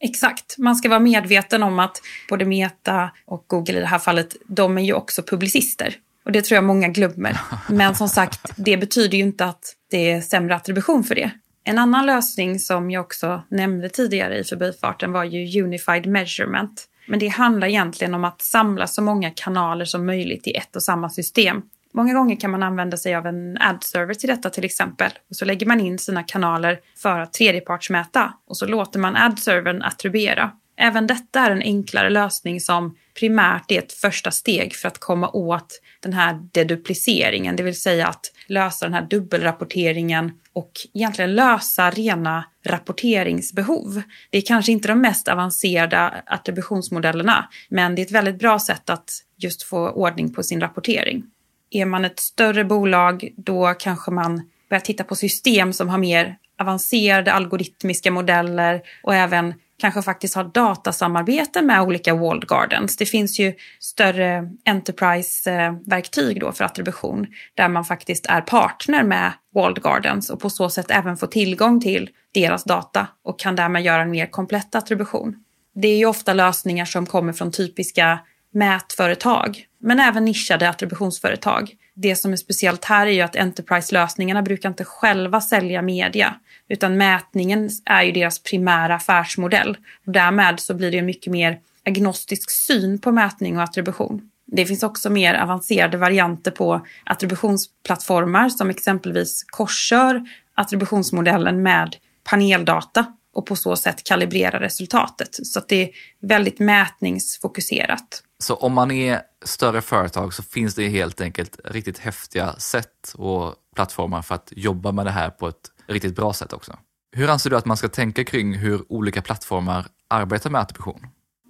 [0.00, 0.58] Exakt.
[0.58, 4.78] Man ska vara medveten om att både Meta och Google i det här fallet, de
[4.78, 5.94] är ju också publicister.
[6.24, 7.40] Och det tror jag många glömmer.
[7.68, 11.30] Men som sagt, det betyder ju inte att det är sämre attribution för det.
[11.64, 16.88] En annan lösning som jag också nämnde tidigare i förbifarten var ju Unified Measurement.
[17.08, 20.82] Men det handlar egentligen om att samla så många kanaler som möjligt i ett och
[20.82, 21.62] samma system.
[21.94, 25.10] Många gånger kan man använda sig av en ad-server till detta till exempel.
[25.30, 29.82] Och så lägger man in sina kanaler för att tredjepartsmäta och så låter man ad-servern
[29.82, 30.50] attribuera.
[30.80, 35.30] Även detta är en enklare lösning som primärt är ett första steg för att komma
[35.30, 41.90] åt den här dedupliceringen, det vill säga att lösa den här dubbelrapporteringen och egentligen lösa
[41.90, 44.02] rena rapporteringsbehov.
[44.30, 48.90] Det är kanske inte de mest avancerade attributionsmodellerna, men det är ett väldigt bra sätt
[48.90, 51.24] att just få ordning på sin rapportering.
[51.70, 56.36] Är man ett större bolag, då kanske man börjar titta på system som har mer
[56.58, 62.96] avancerade algoritmiska modeller och även kanske faktiskt har datasamarbete med olika walled gardens.
[62.96, 69.82] Det finns ju större enterprise-verktyg då för attribution där man faktiskt är partner med walled
[69.82, 74.02] gardens och på så sätt även får tillgång till deras data och kan därmed göra
[74.02, 75.44] en mer komplett attribution.
[75.74, 78.18] Det är ju ofta lösningar som kommer från typiska
[78.50, 81.76] mätföretag, men även nischade attributionsföretag.
[81.94, 86.34] Det som är speciellt här är ju att Enterprise-lösningarna brukar inte själva sälja media,
[86.68, 89.76] utan mätningen är ju deras primära affärsmodell.
[90.06, 94.30] Och därmed så blir det en mycket mer agnostisk syn på mätning och attribution.
[94.46, 100.22] Det finns också mer avancerade varianter på attributionsplattformar som exempelvis korsör
[100.54, 103.06] attributionsmodellen med paneldata
[103.38, 105.28] och på så sätt kalibrera resultatet.
[105.46, 108.22] Så att det är väldigt mätningsfokuserat.
[108.38, 113.54] Så om man är större företag så finns det helt enkelt riktigt häftiga sätt och
[113.74, 116.78] plattformar för att jobba med det här på ett riktigt bra sätt också.
[117.12, 121.06] Hur anser du att man ska tänka kring hur olika plattformar arbetar med attribution?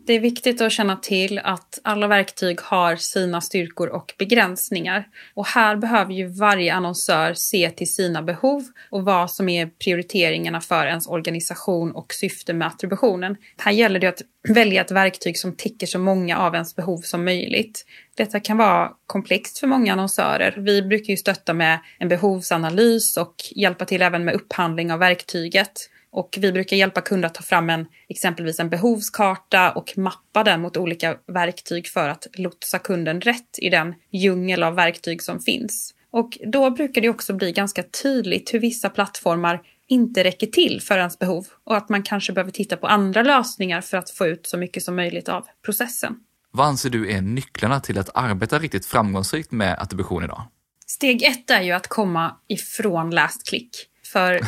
[0.09, 5.09] Det är viktigt att känna till att alla verktyg har sina styrkor och begränsningar.
[5.35, 10.61] Och här behöver ju varje annonsör se till sina behov och vad som är prioriteringarna
[10.61, 13.37] för ens organisation och syfte med attributionen.
[13.57, 17.25] Här gäller det att välja ett verktyg som täcker så många av ens behov som
[17.25, 17.85] möjligt.
[18.17, 20.55] Detta kan vara komplext för många annonsörer.
[20.59, 25.91] Vi brukar ju stötta med en behovsanalys och hjälpa till även med upphandling av verktyget.
[26.11, 30.61] Och vi brukar hjälpa kunder att ta fram en, exempelvis en behovskarta och mappa den
[30.61, 35.95] mot olika verktyg för att lotsa kunden rätt i den djungel av verktyg som finns.
[36.11, 40.99] Och då brukar det också bli ganska tydligt hur vissa plattformar inte räcker till för
[40.99, 44.47] ens behov och att man kanske behöver titta på andra lösningar för att få ut
[44.47, 46.17] så mycket som möjligt av processen.
[46.51, 50.43] Vad anser du är nycklarna till att arbeta riktigt framgångsrikt med attribution idag?
[50.87, 53.71] Steg ett är ju att komma ifrån last click.
[54.13, 54.41] För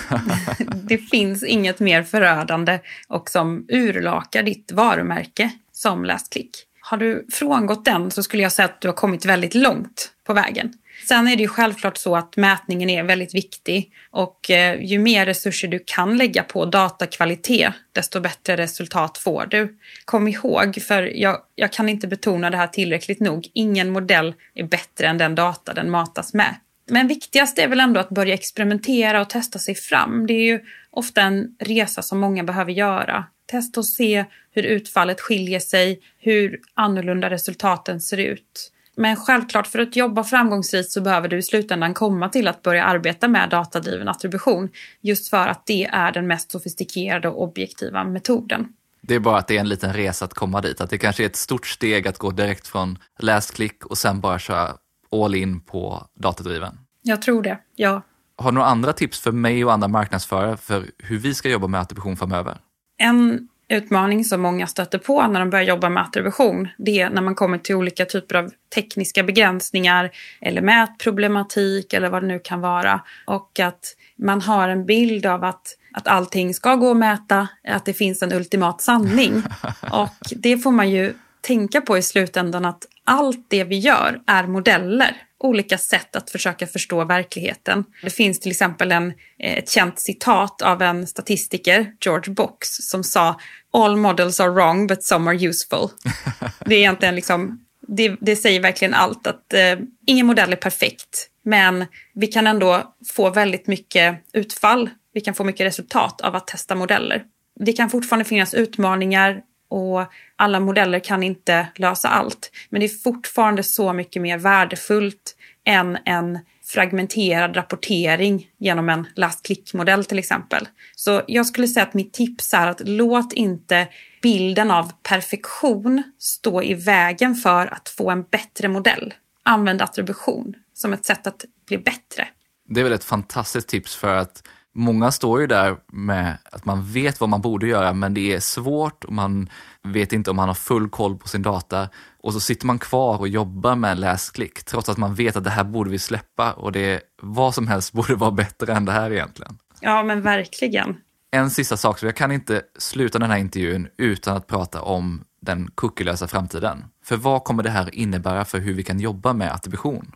[0.88, 6.50] det finns inget mer förödande och som urlakar ditt varumärke som last click.
[6.80, 10.32] Har du frångått den så skulle jag säga att du har kommit väldigt långt på
[10.34, 10.72] vägen.
[11.08, 15.26] Sen är det ju självklart så att mätningen är väldigt viktig och eh, ju mer
[15.26, 19.78] resurser du kan lägga på datakvalitet, desto bättre resultat får du.
[20.04, 24.64] Kom ihåg, för jag, jag kan inte betona det här tillräckligt nog, ingen modell är
[24.64, 26.54] bättre än den data den matas med.
[26.90, 30.26] Men viktigast är väl ändå att börja experimentera och testa sig fram.
[30.26, 30.60] Det är ju
[30.90, 33.24] ofta en resa som många behöver göra.
[33.46, 38.72] Testa och se hur utfallet skiljer sig, hur annorlunda resultaten ser ut.
[38.96, 42.84] Men självklart, för att jobba framgångsrikt så behöver du i slutändan komma till att börja
[42.84, 44.68] arbeta med datadriven attribution.
[45.00, 48.68] Just för att det är den mest sofistikerade och objektiva metoden.
[49.00, 50.80] Det är bara att det är en liten resa att komma dit.
[50.80, 54.38] Att det kanske är ett stort steg att gå direkt från läsklick och sen bara
[54.38, 54.76] köra
[55.12, 56.78] all in på datadriven?
[57.02, 58.02] Jag tror det, ja.
[58.36, 61.66] Har du några andra tips för mig och andra marknadsförare för hur vi ska jobba
[61.66, 62.58] med attribution framöver?
[62.98, 67.22] En utmaning som många stöter på när de börjar jobba med attribution, det är när
[67.22, 72.60] man kommer till olika typer av tekniska begränsningar eller mätproblematik eller vad det nu kan
[72.60, 73.00] vara.
[73.26, 77.84] Och att man har en bild av att, att allting ska gå att mäta, att
[77.84, 79.42] det finns en ultimat sanning.
[79.92, 84.46] Och det får man ju tänka på i slutändan att allt det vi gör är
[84.46, 85.16] modeller.
[85.38, 87.84] Olika sätt att försöka förstå verkligheten.
[88.02, 93.04] Det finns till exempel en, eh, ett känt citat av en statistiker, George Box, som
[93.04, 93.40] sa
[93.72, 95.88] “All models are wrong but some are useful”.
[96.64, 99.26] Det är egentligen liksom, det, det säger verkligen allt.
[99.26, 104.90] att eh, Ingen modell är perfekt, men vi kan ändå få väldigt mycket utfall.
[105.14, 107.22] Vi kan få mycket resultat av att testa modeller.
[107.60, 109.40] Det kan fortfarande finnas utmaningar
[109.70, 110.04] och
[110.36, 112.50] alla modeller kan inte lösa allt.
[112.68, 119.46] Men det är fortfarande så mycket mer värdefullt än en fragmenterad rapportering genom en last
[119.46, 120.68] click-modell till exempel.
[120.96, 123.88] Så jag skulle säga att mitt tips är att låt inte
[124.22, 129.14] bilden av perfektion stå i vägen för att få en bättre modell.
[129.42, 132.28] Använd attribution som ett sätt att bli bättre.
[132.68, 134.42] Det är väl ett fantastiskt tips för att
[134.74, 138.40] Många står ju där med att man vet vad man borde göra men det är
[138.40, 139.48] svårt och man
[139.82, 141.88] vet inte om man har full koll på sin data.
[142.22, 145.50] Och så sitter man kvar och jobbar med läsklick trots att man vet att det
[145.50, 149.12] här borde vi släppa och det vad som helst borde vara bättre än det här
[149.12, 149.58] egentligen.
[149.80, 150.96] Ja, men verkligen.
[151.30, 155.24] En sista sak, så jag kan inte sluta den här intervjun utan att prata om
[155.40, 156.84] den cookielösa framtiden.
[157.04, 160.12] För vad kommer det här innebära för hur vi kan jobba med attribution?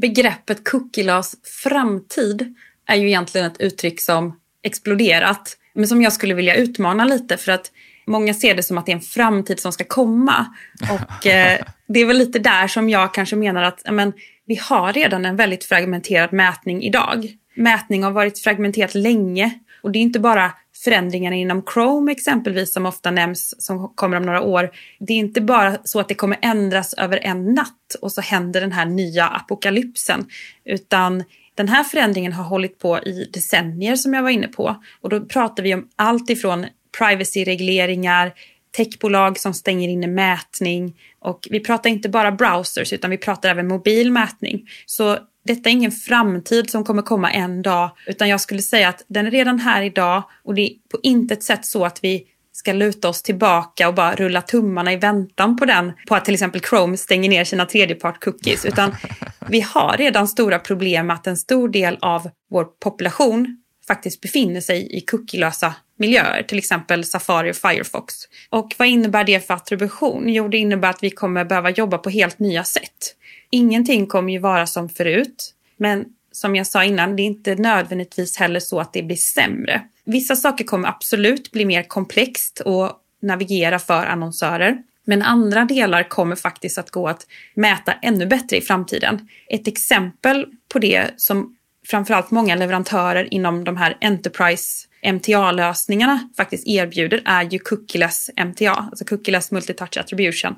[0.00, 2.54] Begreppet cookielös framtid
[2.86, 7.52] är ju egentligen ett uttryck som exploderat, men som jag skulle vilja utmana lite för
[7.52, 7.70] att
[8.06, 10.46] många ser det som att det är en framtid som ska komma.
[10.80, 11.58] Och eh,
[11.88, 14.12] det är väl lite där som jag kanske menar att men,
[14.46, 17.28] vi har redan en väldigt fragmenterad mätning idag.
[17.54, 20.52] Mätning har varit fragmenterat länge och det är inte bara
[20.84, 24.70] förändringarna inom Chrome exempelvis som ofta nämns som kommer om några år.
[24.98, 28.60] Det är inte bara så att det kommer ändras över en natt och så händer
[28.60, 30.26] den här nya apokalypsen
[30.64, 31.24] utan
[31.54, 34.82] den här förändringen har hållit på i decennier som jag var inne på.
[35.00, 36.66] Och då pratar vi om allt ifrån
[36.98, 38.32] privacy-regleringar,
[38.76, 40.96] techbolag som stänger inne mätning.
[41.18, 44.68] Och vi pratar inte bara browsers utan vi pratar även mobil mätning.
[44.86, 47.90] Så detta är ingen framtid som kommer komma en dag.
[48.06, 50.22] Utan jag skulle säga att den är redan här idag.
[50.44, 54.14] Och det är på intet sätt så att vi ska luta oss tillbaka och bara
[54.14, 58.24] rulla tummarna i väntan på den, på att till exempel Chrome stänger ner sina tredjepart
[58.24, 58.94] cookies, utan
[59.48, 64.60] vi har redan stora problem med att en stor del av vår population faktiskt befinner
[64.60, 68.14] sig i cookielösa miljöer, till exempel Safari och Firefox.
[68.50, 70.28] Och vad innebär det för attribution?
[70.28, 73.16] Jo, det innebär att vi kommer behöva jobba på helt nya sätt.
[73.50, 78.36] Ingenting kommer ju vara som förut, men som jag sa innan, det är inte nödvändigtvis
[78.36, 79.82] heller så att det blir sämre.
[80.04, 84.82] Vissa saker kommer absolut bli mer komplext att navigera för annonsörer.
[85.04, 89.28] Men andra delar kommer faktiskt att gå att mäta ännu bättre i framtiden.
[89.48, 91.56] Ett exempel på det som
[91.86, 99.04] framförallt många leverantörer inom de här Enterprise MTA-lösningarna faktiskt erbjuder är ju cookieless MTA, alltså
[99.04, 100.54] cookieless multitouch attribution.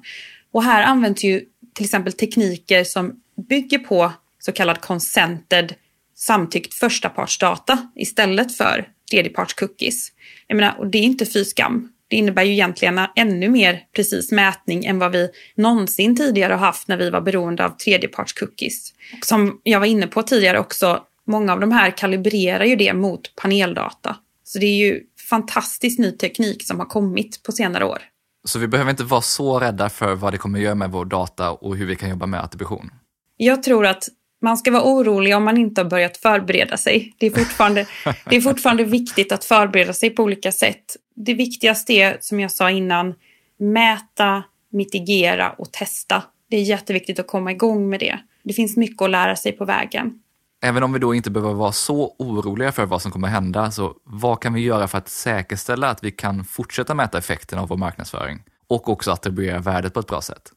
[0.52, 1.44] Och här används ju
[1.74, 4.12] till exempel tekniker som bygger på
[4.44, 5.74] så kallad consented
[6.16, 10.08] samtyckt förstapartsdata istället för tredjeparts-cookies.
[10.46, 11.92] Jag menar, och det är inte fy skam.
[12.08, 16.88] Det innebär ju egentligen ännu mer precis mätning än vad vi någonsin tidigare har haft
[16.88, 18.92] när vi var beroende av tredjeparts-cookies.
[19.22, 23.36] Som jag var inne på tidigare också, många av de här kalibrerar ju det mot
[23.36, 24.16] paneldata.
[24.44, 28.02] Så det är ju fantastiskt ny teknik som har kommit på senare år.
[28.44, 31.50] Så vi behöver inte vara så rädda för vad det kommer göra med vår data
[31.50, 32.90] och hur vi kan jobba med attribution?
[33.36, 34.08] Jag tror att
[34.44, 37.14] man ska vara orolig om man inte har börjat förbereda sig.
[37.18, 37.86] Det är fortfarande,
[38.30, 40.96] det är fortfarande viktigt att förbereda sig på olika sätt.
[41.16, 43.14] Det viktigaste är, som jag sa innan,
[43.58, 44.42] mäta,
[44.72, 46.22] mitigera och testa.
[46.50, 48.18] Det är jätteviktigt att komma igång med det.
[48.44, 50.20] Det finns mycket att lära sig på vägen.
[50.62, 53.94] Även om vi då inte behöver vara så oroliga för vad som kommer hända, så
[54.04, 57.76] vad kan vi göra för att säkerställa att vi kan fortsätta mäta effekten av vår
[57.76, 60.52] marknadsföring och också attribuera värdet på ett bra sätt?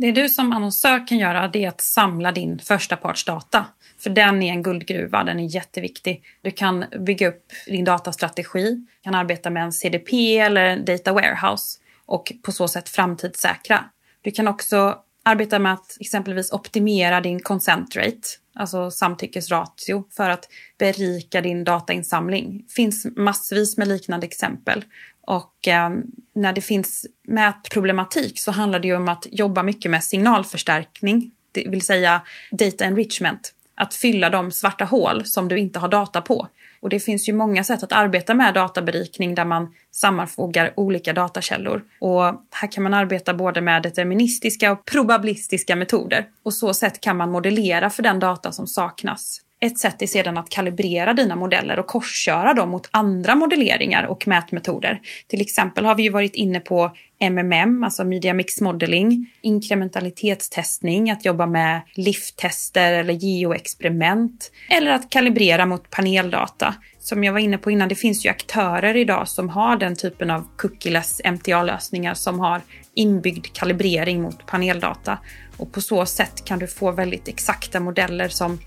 [0.00, 3.66] Det du som annonsör kan göra det är att samla din förstapartsdata.
[3.98, 6.22] För den är en guldgruva, den är jätteviktig.
[6.42, 11.78] Du kan bygga upp din datastrategi, kan arbeta med en CDP eller en data warehouse
[12.06, 13.84] och på så sätt framtidssäkra.
[14.22, 18.28] Du kan också arbeta med att exempelvis optimera din consent rate,
[18.60, 20.48] alltså samtyckesratio, för att
[20.78, 22.64] berika din datainsamling.
[22.66, 24.84] Det finns massvis med liknande exempel.
[25.26, 25.90] Och eh,
[26.34, 31.68] när det finns mätproblematik så handlar det ju om att jobba mycket med signalförstärkning, det
[31.68, 33.54] vill säga data enrichment.
[33.74, 36.48] Att fylla de svarta hål som du inte har data på.
[36.82, 41.82] Och det finns ju många sätt att arbeta med databerikning där man sammanfogar olika datakällor.
[42.00, 46.26] Och här kan man arbeta både med deterministiska och probabilistiska metoder.
[46.42, 49.40] Och så sätt kan man modellera för den data som saknas.
[49.62, 54.28] Ett sätt är sedan att kalibrera dina modeller och korsköra dem mot andra modelleringar och
[54.28, 55.00] mätmetoder.
[55.26, 61.24] Till exempel har vi ju varit inne på MMM, alltså Media Mix Modeling, inkrementalitetstestning, att
[61.24, 66.74] jobba med lifttester eller geoexperiment, eller att kalibrera mot paneldata.
[66.98, 70.30] Som jag var inne på innan, det finns ju aktörer idag som har den typen
[70.30, 72.60] av cookieless MTA-lösningar som har
[72.94, 75.18] inbyggd kalibrering mot paneldata.
[75.56, 78.58] Och på så sätt kan du få väldigt exakta modeller som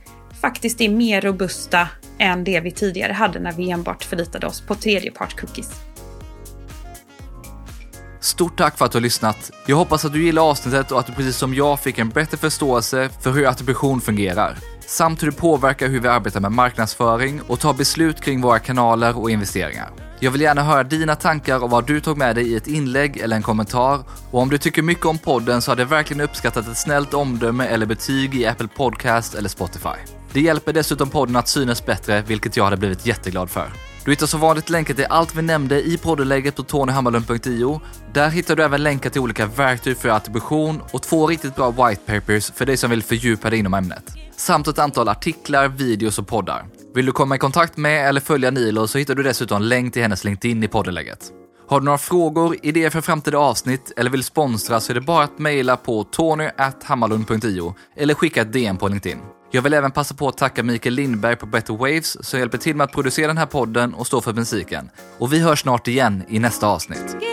[0.44, 1.88] faktiskt är mer robusta
[2.18, 5.72] än det vi tidigare hade när vi enbart förlitade oss på tredjeparts-cookies.
[8.20, 9.52] Stort tack för att du har lyssnat.
[9.68, 12.38] Jag hoppas att du gillar avsnittet och att du precis som jag fick en bättre
[12.38, 17.60] förståelse för hur attribution fungerar, samt hur det påverkar hur vi arbetar med marknadsföring och
[17.60, 19.90] tar beslut kring våra kanaler och investeringar.
[20.20, 23.18] Jag vill gärna höra dina tankar och vad du tog med dig i ett inlägg
[23.18, 24.04] eller en kommentar.
[24.32, 27.66] Och om du tycker mycket om podden så hade jag verkligen uppskattat ett snällt omdöme
[27.66, 30.23] eller betyg i Apple Podcast eller Spotify.
[30.34, 33.70] Det hjälper dessutom podden att synas bättre, vilket jag hade blivit jätteglad för.
[34.06, 37.82] Du hittar som vanligt länkar till allt vi nämnde i poddenläget på tonyhammarlund.io.
[38.14, 42.02] Där hittar du även länkar till olika verktyg för attribution och två riktigt bra white
[42.06, 44.04] papers för dig som vill fördjupa dig inom ämnet.
[44.38, 46.66] Samt ett antal artiklar, videos och poddar.
[46.96, 50.02] Vill du komma i kontakt med eller följa Nilo så hittar du dessutom länk till
[50.02, 51.32] hennes LinkedIn i poddenläget.
[51.68, 55.24] Har du några frågor, idéer för framtida avsnitt eller vill sponsra så är det bara
[55.24, 59.20] att mejla på tony.hammarlund.io eller skicka ett DM på LinkedIn.
[59.56, 62.76] Jag vill även passa på att tacka Mikael Lindberg på Better Waves som hjälper till
[62.76, 64.90] med att producera den här podden och stå för musiken.
[65.18, 67.33] Och vi hörs snart igen i nästa avsnitt.